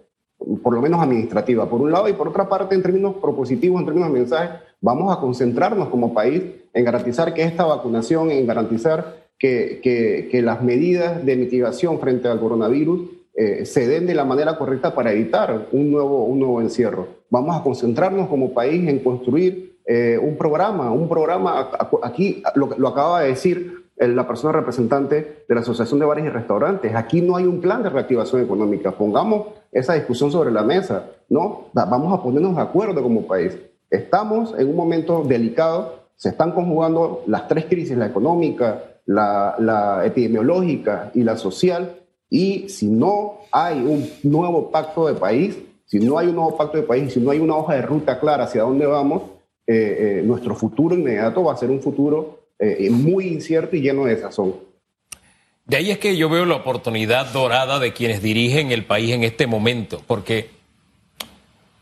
por 0.62 0.72
lo 0.72 0.81
menos 0.81 1.02
administrativa, 1.02 1.68
por 1.68 1.83
un 1.83 1.92
lado, 1.92 2.09
y 2.09 2.14
por 2.14 2.28
otra 2.28 2.48
parte, 2.48 2.74
en 2.74 2.83
términos 2.83 3.16
propositivos, 3.20 3.78
en 3.81 3.85
términos 3.85 4.11
de 4.11 4.18
mensajes, 4.18 4.50
vamos 4.81 5.14
a 5.14 5.20
concentrarnos 5.20 5.88
como 5.88 6.14
país 6.14 6.42
en 6.72 6.85
garantizar 6.85 7.35
que 7.35 7.42
esta 7.42 7.66
vacunación, 7.66 8.31
en 8.31 8.46
garantizar 8.46 9.28
que, 9.38 9.81
que, 9.83 10.42
las 10.42 10.62
medidas 10.62 11.24
de 11.24 11.37
mitigación 11.37 12.00
frente 12.00 12.28
al 12.28 12.40
coronavirus 12.40 13.11
eh, 13.35 13.66
se 13.66 13.87
den 13.87 14.07
de 14.07 14.14
la 14.14 14.24
manera 14.24 14.57
correcta 14.57 14.94
para 14.94 15.12
evitar 15.12 15.68
un 15.72 15.90
nuevo, 15.90 16.24
un 16.24 16.38
nuevo 16.38 16.61
encierro. 16.62 17.09
Vamos 17.31 17.54
a 17.54 17.62
concentrarnos 17.62 18.28
como 18.28 18.54
país 18.54 18.88
en 18.88 19.00
construir 19.00 19.76
eh, 19.87 20.18
un 20.20 20.37
programa, 20.37 20.90
un 20.92 21.09
programa, 21.09 21.70
aquí 22.02 22.42
lo, 22.54 22.70
lo 22.78 22.88
acaba 22.88 23.22
de 23.22 23.28
decir 23.28 23.78
la 24.00 24.26
persona 24.26 24.52
representante 24.52 25.44
de 25.48 25.54
la 25.54 25.61
Asociación 25.61 25.98
de 25.98 26.06
Bares 26.06 26.24
y 26.24 26.28
Restaurantes. 26.28 26.94
Aquí 26.94 27.20
no 27.20 27.37
hay 27.37 27.44
un 27.44 27.61
plan 27.61 27.82
de 27.82 27.90
reactivación 27.90 28.42
económica. 28.42 28.92
Pongamos 28.92 29.48
esa 29.72 29.94
discusión 29.94 30.30
sobre 30.30 30.52
la 30.52 30.62
mesa, 30.62 31.06
¿no? 31.28 31.66
Vamos 31.72 32.16
a 32.16 32.22
ponernos 32.22 32.54
de 32.54 32.62
acuerdo 32.62 33.02
como 33.02 33.26
país. 33.26 33.58
Estamos 33.90 34.54
en 34.58 34.68
un 34.68 34.76
momento 34.76 35.24
delicado, 35.24 36.04
se 36.14 36.28
están 36.28 36.52
conjugando 36.52 37.22
las 37.26 37.48
tres 37.48 37.64
crisis, 37.66 37.96
la 37.96 38.06
económica, 38.06 38.82
la, 39.06 40.02
epidemiológica 40.04 41.11
y 41.14 41.22
la 41.22 41.37
social, 41.37 41.96
y 42.30 42.68
si 42.68 42.87
no 42.87 43.38
hay 43.50 43.80
un 43.80 44.08
nuevo 44.22 44.70
pacto 44.70 45.06
de 45.06 45.14
país, 45.14 45.58
si 45.87 45.98
no 45.98 46.18
hay 46.18 46.28
un 46.28 46.34
nuevo 46.34 46.56
pacto 46.56 46.76
de 46.76 46.82
país, 46.82 47.14
si 47.14 47.20
no 47.20 47.30
hay 47.30 47.40
una 47.40 47.56
hoja 47.56 47.74
de 47.74 47.82
ruta 47.82 48.20
clara 48.20 48.44
hacia 48.44 48.62
dónde 48.62 48.84
vamos, 48.84 49.22
eh, 49.66 50.20
eh, 50.20 50.22
nuestro 50.24 50.54
futuro 50.54 50.94
inmediato 50.94 51.44
va 51.44 51.54
a 51.54 51.56
ser 51.56 51.70
un 51.70 51.80
futuro 51.80 52.38
eh, 52.59 52.88
muy 52.90 53.29
incierto 53.29 53.77
y 53.77 53.81
lleno 53.81 54.05
de 54.05 54.21
sazón. 54.21 54.57
De 55.64 55.77
ahí 55.77 55.90
es 55.90 55.99
que 55.99 56.16
yo 56.16 56.29
veo 56.29 56.47
la 56.47 56.57
oportunidad 56.57 57.33
dorada 57.33 57.79
de 57.79 57.92
quienes 57.92 58.23
dirigen 58.23 58.73
el 58.73 58.85
país 58.85 59.12
en 59.12 59.23
este 59.23 59.47
momento, 59.47 60.03
porque, 60.07 60.51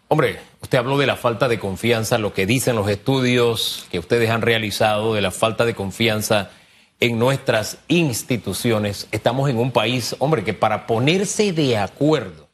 hombre, 0.09 0.39
Usted 0.67 0.79
habló 0.79 0.99
de 0.99 1.07
la 1.07 1.15
falta 1.15 1.47
de 1.47 1.61
confianza, 1.61 2.19
lo 2.19 2.35
que 2.35 2.45
dicen 2.45 2.75
los 2.75 2.89
estudios 2.89 3.87
que 3.89 4.01
ustedes 4.01 4.31
han 4.31 4.43
realizado, 4.43 5.15
de 5.15 5.21
la 5.21 5.31
falta 5.31 5.65
de 5.65 5.77
confianza 5.77 6.51
en 6.99 7.21
nuestras 7.21 7.79
instituciones. 7.87 9.07
Estamos 9.12 9.49
en 9.49 9.59
un 9.59 9.71
país, 9.71 10.17
hombre, 10.19 10.43
que 10.43 10.55
para 10.55 10.89
ponerse 10.89 11.53
de 11.53 11.77
acuerdo 11.77 12.49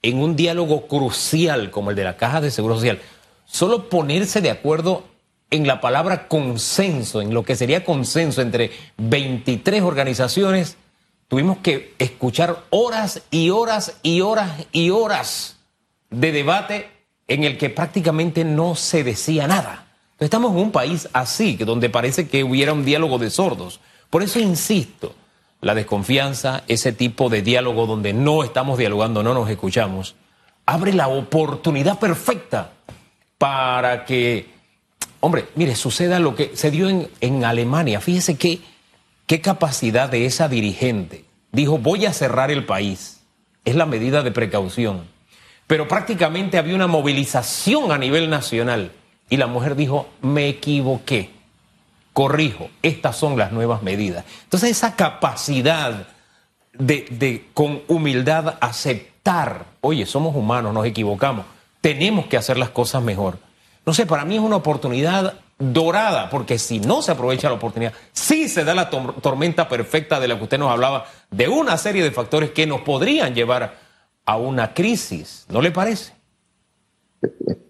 en 0.00 0.20
un 0.20 0.36
diálogo 0.36 0.86
crucial 0.86 1.72
como 1.72 1.90
el 1.90 1.96
de 1.96 2.04
la 2.04 2.16
Caja 2.16 2.40
de 2.40 2.52
Seguro 2.52 2.76
Social, 2.76 3.00
solo 3.46 3.88
ponerse 3.88 4.40
de 4.40 4.50
acuerdo 4.50 5.02
en 5.50 5.66
la 5.66 5.80
palabra 5.80 6.28
consenso, 6.28 7.20
en 7.20 7.32
lo 7.32 7.44
que 7.44 7.56
sería 7.56 7.84
consenso 7.84 8.42
entre 8.42 8.70
23 8.98 9.82
organizaciones, 9.82 10.76
tuvimos 11.28 11.58
que 11.58 11.94
escuchar 11.98 12.64
horas 12.70 13.22
y 13.30 13.50
horas 13.50 13.98
y 14.02 14.20
horas 14.20 14.66
y 14.72 14.90
horas 14.90 15.56
de 16.10 16.32
debate 16.32 16.90
en 17.28 17.44
el 17.44 17.58
que 17.58 17.70
prácticamente 17.70 18.44
no 18.44 18.74
se 18.74 19.04
decía 19.04 19.46
nada. 19.46 19.86
Estamos 20.18 20.52
en 20.52 20.58
un 20.58 20.72
país 20.72 21.08
así, 21.12 21.56
donde 21.56 21.90
parece 21.90 22.28
que 22.28 22.42
hubiera 22.42 22.72
un 22.72 22.84
diálogo 22.84 23.18
de 23.18 23.30
sordos. 23.30 23.80
Por 24.08 24.22
eso 24.22 24.38
insisto, 24.38 25.14
la 25.60 25.74
desconfianza, 25.74 26.62
ese 26.68 26.92
tipo 26.92 27.28
de 27.28 27.42
diálogo 27.42 27.86
donde 27.86 28.12
no 28.12 28.42
estamos 28.42 28.78
dialogando, 28.78 29.22
no 29.22 29.34
nos 29.34 29.50
escuchamos, 29.50 30.14
abre 30.64 30.92
la 30.92 31.08
oportunidad 31.08 31.98
perfecta 31.98 32.72
para 33.38 34.04
que, 34.04 34.55
hombre, 35.26 35.46
mire, 35.54 35.74
suceda 35.74 36.18
lo 36.18 36.34
que 36.34 36.52
se 36.54 36.70
dio 36.70 36.88
en, 36.88 37.08
en 37.20 37.44
Alemania. 37.44 38.00
Fíjese 38.00 38.36
qué, 38.36 38.60
qué 39.26 39.40
capacidad 39.40 40.08
de 40.08 40.26
esa 40.26 40.48
dirigente. 40.48 41.24
Dijo, 41.52 41.78
voy 41.78 42.06
a 42.06 42.12
cerrar 42.12 42.50
el 42.50 42.64
país. 42.64 43.20
Es 43.64 43.74
la 43.74 43.86
medida 43.86 44.22
de 44.22 44.30
precaución. 44.30 45.04
Pero 45.66 45.88
prácticamente 45.88 46.58
había 46.58 46.74
una 46.74 46.86
movilización 46.86 47.92
a 47.92 47.98
nivel 47.98 48.30
nacional. 48.30 48.92
Y 49.28 49.36
la 49.36 49.48
mujer 49.48 49.74
dijo, 49.76 50.08
me 50.22 50.48
equivoqué 50.48 51.36
corrijo, 52.16 52.70
estas 52.80 53.14
son 53.14 53.36
las 53.36 53.52
nuevas 53.52 53.82
medidas. 53.82 54.24
Entonces 54.44 54.70
esa 54.70 54.96
capacidad 54.96 56.06
de, 56.72 57.44
con 57.52 57.82
humildad 57.88 58.56
aceptar, 58.62 59.66
oye, 59.82 60.06
somos 60.06 60.34
humanos, 60.34 60.72
nos 60.72 60.86
equivocamos, 60.86 61.44
tenemos 61.82 62.24
que 62.24 62.38
hacer 62.38 62.56
las 62.56 62.70
cosas 62.70 63.02
mejor. 63.02 63.38
No 63.86 63.94
sé, 63.94 64.04
para 64.04 64.24
mí 64.24 64.34
es 64.34 64.40
una 64.40 64.56
oportunidad 64.56 65.34
dorada, 65.60 66.28
porque 66.28 66.58
si 66.58 66.80
no 66.80 67.02
se 67.02 67.12
aprovecha 67.12 67.48
la 67.48 67.54
oportunidad, 67.54 67.92
sí 68.12 68.48
se 68.48 68.64
da 68.64 68.74
la 68.74 68.90
tormenta 68.90 69.68
perfecta 69.68 70.18
de 70.18 70.26
la 70.26 70.36
que 70.36 70.42
usted 70.42 70.58
nos 70.58 70.72
hablaba, 70.72 71.04
de 71.30 71.46
una 71.46 71.76
serie 71.76 72.02
de 72.02 72.10
factores 72.10 72.50
que 72.50 72.66
nos 72.66 72.80
podrían 72.80 73.32
llevar 73.32 73.74
a 74.24 74.36
una 74.38 74.74
crisis, 74.74 75.46
¿no 75.48 75.62
le 75.62 75.70
parece? 75.70 76.12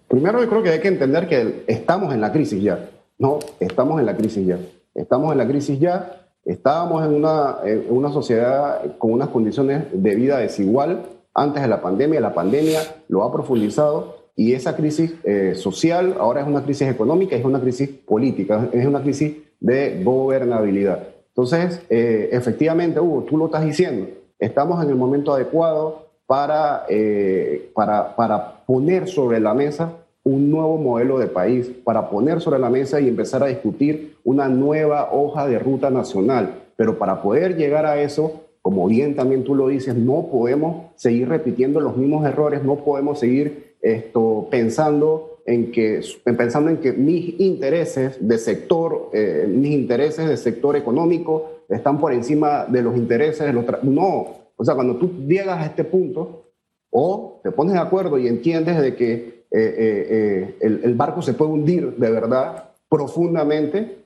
Primero 0.09 0.43
yo 0.43 0.49
creo 0.49 0.63
que 0.63 0.71
hay 0.71 0.81
que 0.81 0.89
entender 0.89 1.29
que 1.29 1.65
estamos 1.67 2.15
en 2.15 2.23
la 2.23 2.33
crisis 2.33 2.63
ya. 2.63 2.89
No, 3.19 3.39
estamos 3.61 4.01
en 4.01 4.07
la 4.07 4.17
crisis 4.17 4.47
ya. 4.47 4.59
Estamos 4.95 5.33
en 5.33 5.39
la 5.39 5.47
crisis 5.47 5.79
ya. 5.79 6.23
Estábamos 6.47 7.05
en 7.05 7.15
una, 7.15 7.59
una 7.91 8.11
sociedad 8.11 8.97
con 8.97 9.13
unas 9.13 9.29
condiciones 9.29 9.85
de 9.93 10.15
vida 10.15 10.39
desigual 10.39 11.03
antes 11.35 11.61
de 11.61 11.69
la 11.69 11.83
pandemia. 11.83 12.21
La 12.21 12.33
pandemia 12.33 12.81
lo 13.09 13.23
ha 13.23 13.31
profundizado 13.31 14.16
y 14.37 14.53
esa 14.53 14.77
crisis 14.77 15.15
eh, 15.25 15.55
social 15.55 16.15
ahora 16.21 16.43
es 16.43 16.47
una 16.47 16.63
crisis 16.63 16.89
económica, 16.89 17.35
es 17.35 17.45
una 17.45 17.61
crisis 17.61 17.89
política, 17.89 18.69
es 18.73 18.87
una 18.87 19.01
crisis 19.01 19.35
de 19.59 20.03
gobernabilidad. 20.05 21.09
Entonces, 21.29 21.81
eh, 21.89 22.29
efectivamente, 22.33 23.01
Hugo, 23.01 23.23
tú 23.23 23.39
lo 23.39 23.47
estás 23.47 23.65
diciendo, 23.65 24.09
estamos 24.39 24.83
en 24.85 24.91
el 24.91 24.97
momento 24.97 25.33
adecuado 25.33 26.07
para, 26.27 26.85
eh, 26.89 27.71
para, 27.75 28.15
para 28.15 28.65
poner 28.67 29.09
sobre 29.09 29.41
la 29.41 29.55
mesa 29.55 29.93
un 30.27 30.51
nuevo 30.51 30.77
modelo 30.77 31.21
de 31.21 31.29
país 31.29 31.71
para 31.85 32.11
poner 32.11 32.41
sobre 32.41 32.59
la 32.59 32.69
mesa 32.69 33.01
y 33.01 33.09
empezar 33.09 33.45
a 33.45 33.47
discutir 33.47 34.17
una 34.25 34.49
nueva 34.49 35.11
hoja 35.13 35.47
de 35.47 35.57
ruta 35.61 35.89
nacional. 35.89 36.63
Pero 36.75 36.99
para 36.99 37.23
poder 37.23 37.57
llegar 37.57 37.87
a 37.87 38.03
eso, 38.03 38.41
como 38.61 38.89
bien 38.89 39.15
también 39.15 39.45
tú 39.45 39.55
lo 39.55 39.69
dices, 39.69 39.95
no 39.95 40.27
podemos 40.27 40.91
seguir 40.97 41.29
repitiendo 41.29 41.79
los 41.79 41.97
mismos 41.97 42.27
errores, 42.27 42.65
no 42.65 42.75
podemos 42.75 43.21
seguir 43.21 43.76
esto, 43.95 44.49
pensando 44.51 45.39
en 45.47 45.71
que, 45.71 46.01
pensando 46.25 46.71
en 46.71 46.79
que 46.79 46.93
mis 46.93 47.39
intereses 47.41 48.17
de 48.21 48.39
sector, 48.39 49.11
eh, 49.13 49.47
mis 49.49 49.73
intereses 49.73 50.29
de 50.29 50.37
sector 50.37 50.77
económico 50.77 51.63
están 51.69 51.99
por 51.99 52.13
encima 52.13 52.65
de 52.67 52.83
los 52.83 52.97
intereses 52.97 53.47
de 53.47 53.53
los... 53.53 53.65
No, 53.83 54.27
o 54.57 54.65
sea, 54.65 54.75
cuando 54.75 54.97
tú 54.97 55.11
llegas 55.27 55.61
a 55.61 55.67
este 55.67 55.85
punto, 55.85 56.47
o 56.91 57.41
te 57.43 57.53
pones 57.53 57.75
de 57.75 57.81
acuerdo 57.81 58.19
y 58.19 58.27
entiendes 58.27 58.81
de 58.81 58.97
que 58.97 59.37
eh, 59.51 59.75
eh, 59.79 60.57
eh, 60.61 60.81
el, 60.83 60.95
barco 60.95 61.23
se 61.23 61.35
puede 61.35 61.53
hundir 61.53 61.95
de 61.97 62.11
verdad 62.11 62.71
profundamente 62.89 63.99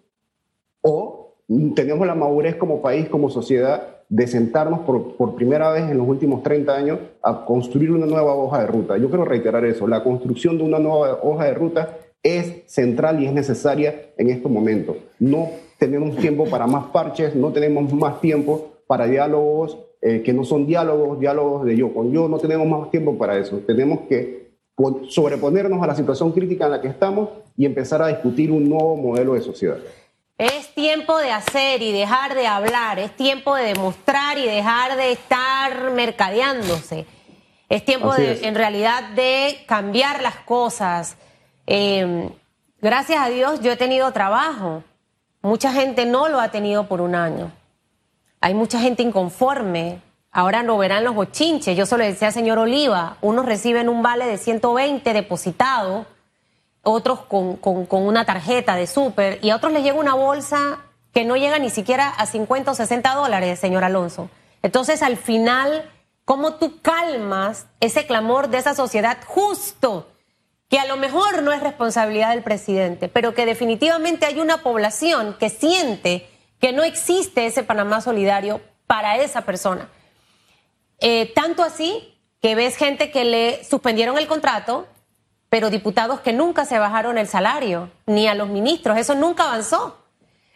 o 0.82 1.29
tenemos 1.74 2.06
la 2.06 2.14
madurez 2.14 2.56
como 2.56 2.80
país, 2.80 3.08
como 3.08 3.30
sociedad, 3.30 3.98
de 4.08 4.26
sentarnos 4.26 4.80
por, 4.80 5.16
por, 5.16 5.34
primera 5.34 5.70
vez 5.70 5.90
en 5.90 5.98
los 5.98 6.08
últimos 6.08 6.42
30 6.42 6.74
años 6.74 6.98
a 7.22 7.44
construir 7.44 7.92
una 7.92 8.06
nueva 8.06 8.34
hoja 8.34 8.60
de 8.60 8.66
ruta. 8.66 8.98
Yo 8.98 9.08
quiero 9.08 9.24
reiterar 9.24 9.64
eso, 9.64 9.86
la 9.86 10.02
construcción 10.02 10.58
de 10.58 10.64
una 10.64 10.78
nueva 10.78 11.20
hoja 11.22 11.44
de 11.44 11.54
ruta 11.54 11.96
es 12.22 12.62
central 12.66 13.22
y 13.22 13.26
es 13.26 13.32
necesaria 13.32 14.12
en 14.16 14.30
estos 14.30 14.50
momentos. 14.50 14.96
No 15.18 15.48
tenemos 15.78 16.16
tiempo 16.16 16.46
para 16.46 16.66
más 16.66 16.86
parches, 16.86 17.34
no 17.34 17.52
tenemos 17.52 17.92
más 17.92 18.20
tiempo 18.20 18.72
para 18.86 19.06
diálogos 19.06 19.78
que 20.00 20.32
no 20.32 20.44
son 20.44 20.66
diálogos, 20.66 21.20
diálogos 21.20 21.64
de 21.66 21.76
yo 21.76 21.92
con 21.92 22.10
yo, 22.10 22.28
no 22.28 22.38
tenemos 22.38 22.66
más 22.66 22.90
tiempo 22.90 23.18
para 23.18 23.38
eso. 23.38 23.58
Tenemos 23.66 24.00
que 24.08 24.50
sobreponernos 25.08 25.82
a 25.82 25.86
la 25.86 25.94
situación 25.94 26.32
crítica 26.32 26.64
en 26.64 26.70
la 26.70 26.80
que 26.80 26.88
estamos 26.88 27.28
y 27.56 27.66
empezar 27.66 28.00
a 28.02 28.08
discutir 28.08 28.50
un 28.50 28.68
nuevo 28.68 28.96
modelo 28.96 29.34
de 29.34 29.42
sociedad. 29.42 29.76
Es 30.40 30.72
tiempo 30.72 31.18
de 31.18 31.32
hacer 31.32 31.82
y 31.82 31.92
dejar 31.92 32.34
de 32.34 32.46
hablar, 32.46 32.98
es 32.98 33.14
tiempo 33.14 33.54
de 33.56 33.74
demostrar 33.74 34.38
y 34.38 34.46
dejar 34.46 34.96
de 34.96 35.12
estar 35.12 35.90
mercadeándose. 35.90 37.04
Es 37.68 37.84
tiempo 37.84 38.14
de, 38.14 38.46
en 38.48 38.54
realidad 38.54 39.10
de 39.10 39.62
cambiar 39.66 40.22
las 40.22 40.36
cosas. 40.36 41.18
Eh, 41.66 42.30
gracias 42.80 43.22
a 43.22 43.28
Dios 43.28 43.60
yo 43.60 43.70
he 43.70 43.76
tenido 43.76 44.10
trabajo. 44.12 44.82
Mucha 45.42 45.74
gente 45.74 46.06
no 46.06 46.30
lo 46.30 46.40
ha 46.40 46.48
tenido 46.48 46.88
por 46.88 47.02
un 47.02 47.16
año. 47.16 47.52
Hay 48.40 48.54
mucha 48.54 48.80
gente 48.80 49.02
inconforme, 49.02 50.00
Ahora 50.32 50.62
no 50.62 50.78
verán 50.78 51.02
los 51.02 51.14
bochinches. 51.16 51.76
Yo 51.76 51.86
solo 51.86 52.04
decía, 52.04 52.30
señor 52.30 52.58
Oliva, 52.58 53.16
unos 53.20 53.44
reciben 53.44 53.88
un 53.88 54.00
vale 54.00 54.26
de 54.26 54.38
120 54.38 55.12
depositado, 55.12 56.06
otros 56.82 57.20
con, 57.20 57.88
una 57.90 58.24
tarjeta 58.24 58.74
de 58.74 58.86
súper, 58.86 59.38
y 59.42 59.50
a 59.50 59.56
otros 59.56 59.72
les 59.72 59.82
llega 59.82 59.98
una 59.98 60.14
bolsa 60.14 60.78
que 61.12 61.24
no 61.24 61.36
llega 61.36 61.58
ni 61.58 61.70
siquiera 61.70 62.08
a 62.08 62.26
50 62.26 62.70
o 62.70 62.74
60 62.74 63.14
dólares, 63.14 63.58
señor 63.58 63.84
Alonso. 63.84 64.30
Entonces, 64.62 65.02
al 65.02 65.16
final, 65.16 65.90
¿cómo 66.24 66.54
tú 66.54 66.80
calmas 66.80 67.66
ese 67.80 68.06
clamor 68.06 68.48
de 68.48 68.58
esa 68.58 68.74
sociedad 68.74 69.18
justo? 69.26 70.06
que 70.70 70.78
a 70.78 70.86
lo 70.86 70.96
mejor 70.96 71.42
no 71.42 71.52
es 71.52 71.60
responsabilidad 71.60 72.30
del 72.30 72.44
presidente, 72.44 73.08
pero 73.08 73.34
que 73.34 73.44
definitivamente 73.44 74.24
hay 74.24 74.38
una 74.38 74.58
población 74.58 75.36
que 75.38 75.50
siente 75.50 76.28
que 76.60 76.72
no 76.72 76.84
existe 76.84 77.44
ese 77.44 77.64
Panamá 77.64 78.00
solidario 78.00 78.60
para 78.86 79.16
esa 79.16 79.42
persona. 79.42 79.88
Eh, 81.00 81.32
tanto 81.34 81.64
así 81.64 82.16
que 82.40 82.54
ves 82.54 82.76
gente 82.76 83.10
que 83.10 83.24
le 83.24 83.64
suspendieron 83.64 84.16
el 84.16 84.28
contrato, 84.28 84.86
pero 85.50 85.68
diputados 85.68 86.20
que 86.20 86.32
nunca 86.32 86.64
se 86.64 86.78
bajaron 86.78 87.18
el 87.18 87.28
salario, 87.28 87.90
ni 88.06 88.26
a 88.26 88.34
los 88.34 88.48
ministros, 88.48 88.96
eso 88.96 89.14
nunca 89.14 89.44
avanzó. 89.44 89.98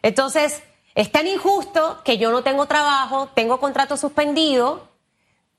Entonces, 0.02 0.62
es 0.94 1.12
tan 1.12 1.26
injusto 1.26 2.00
que 2.04 2.16
yo 2.16 2.30
no 2.30 2.42
tengo 2.42 2.66
trabajo, 2.66 3.28
tengo 3.35 3.61
contrato 3.61 3.96
suspendido, 3.96 4.88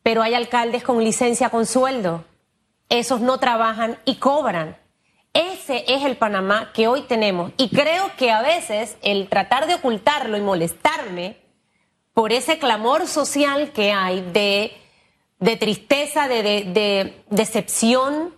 pero 0.02 0.24
hay 0.24 0.34
alcaldes 0.34 0.84
con 0.84 1.04
licencia 1.04 1.50
con 1.50 1.66
sueldo. 1.66 2.24
Esos 2.90 3.22
no 3.22 3.38
trabajan 3.38 4.00
y 4.06 4.16
cobran. 4.16 4.78
Ese 5.34 5.84
es 5.88 6.06
el 6.06 6.16
Panamá 6.16 6.72
que 6.74 6.88
hoy 6.88 7.02
tenemos. 7.02 7.52
Y 7.58 7.70
creo 7.70 8.10
que 8.18 8.32
a 8.32 8.42
veces 8.42 8.96
el 9.02 9.28
tratar 9.28 9.68
de 9.68 9.76
ocultarlo 9.76 10.38
y 10.38 10.42
molestarme 10.42 11.38
por 12.14 12.32
ese 12.32 12.58
clamor 12.58 13.08
social 13.08 13.74
que 13.74 13.92
hay 13.92 14.22
de, 14.32 15.58
tristeza, 15.58 16.30
de, 16.30 17.14
decepción, 17.30 18.34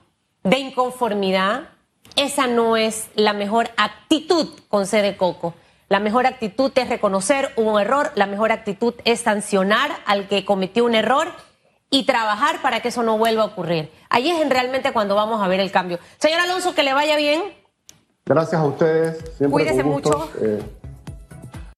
de 0.50 0.60
inconformidad, 0.60 1.70
esa 2.16 2.48
no 2.48 2.78
es 2.78 3.10
la 3.16 3.34
mejor 3.34 3.70
actitud 3.76 4.48
con 4.70 4.86
C 4.86 5.02
de 5.02 5.18
Coco. 5.18 5.54
La 5.90 6.00
mejor 6.00 6.26
actitud 6.26 6.72
es 6.76 6.90
reconocer 6.90 7.52
un 7.58 7.80
error, 7.80 8.12
la 8.16 8.28
mejor 8.28 8.52
actitud 8.52 8.94
es 9.04 9.22
sancionar 9.22 9.92
al 10.06 10.28
que 10.28 10.46
cometió 10.46 10.86
un 10.86 10.96
error 10.96 11.28
y 11.90 12.06
trabajar 12.06 12.62
para 12.62 12.80
que 12.82 12.90
eso 12.90 13.04
no 13.04 13.18
vuelva 13.18 13.44
a 13.44 13.46
ocurrir. 13.48 13.92
Ahí 14.10 14.30
es 14.30 14.50
realmente 14.50 14.94
cuando 14.94 15.16
vamos 15.16 15.44
a 15.44 15.48
ver 15.48 15.60
el 15.60 15.72
cambio. 15.72 16.00
Señor 16.18 16.40
Alonso, 16.40 16.74
que 16.74 16.84
le 16.84 16.94
vaya 16.94 17.18
bien. 17.18 17.42
Gracias 18.26 18.62
a 18.62 18.66
ustedes. 18.66 19.24
Cuídese 19.50 19.84
mucho. 19.84 20.30
Eh, 20.42 20.62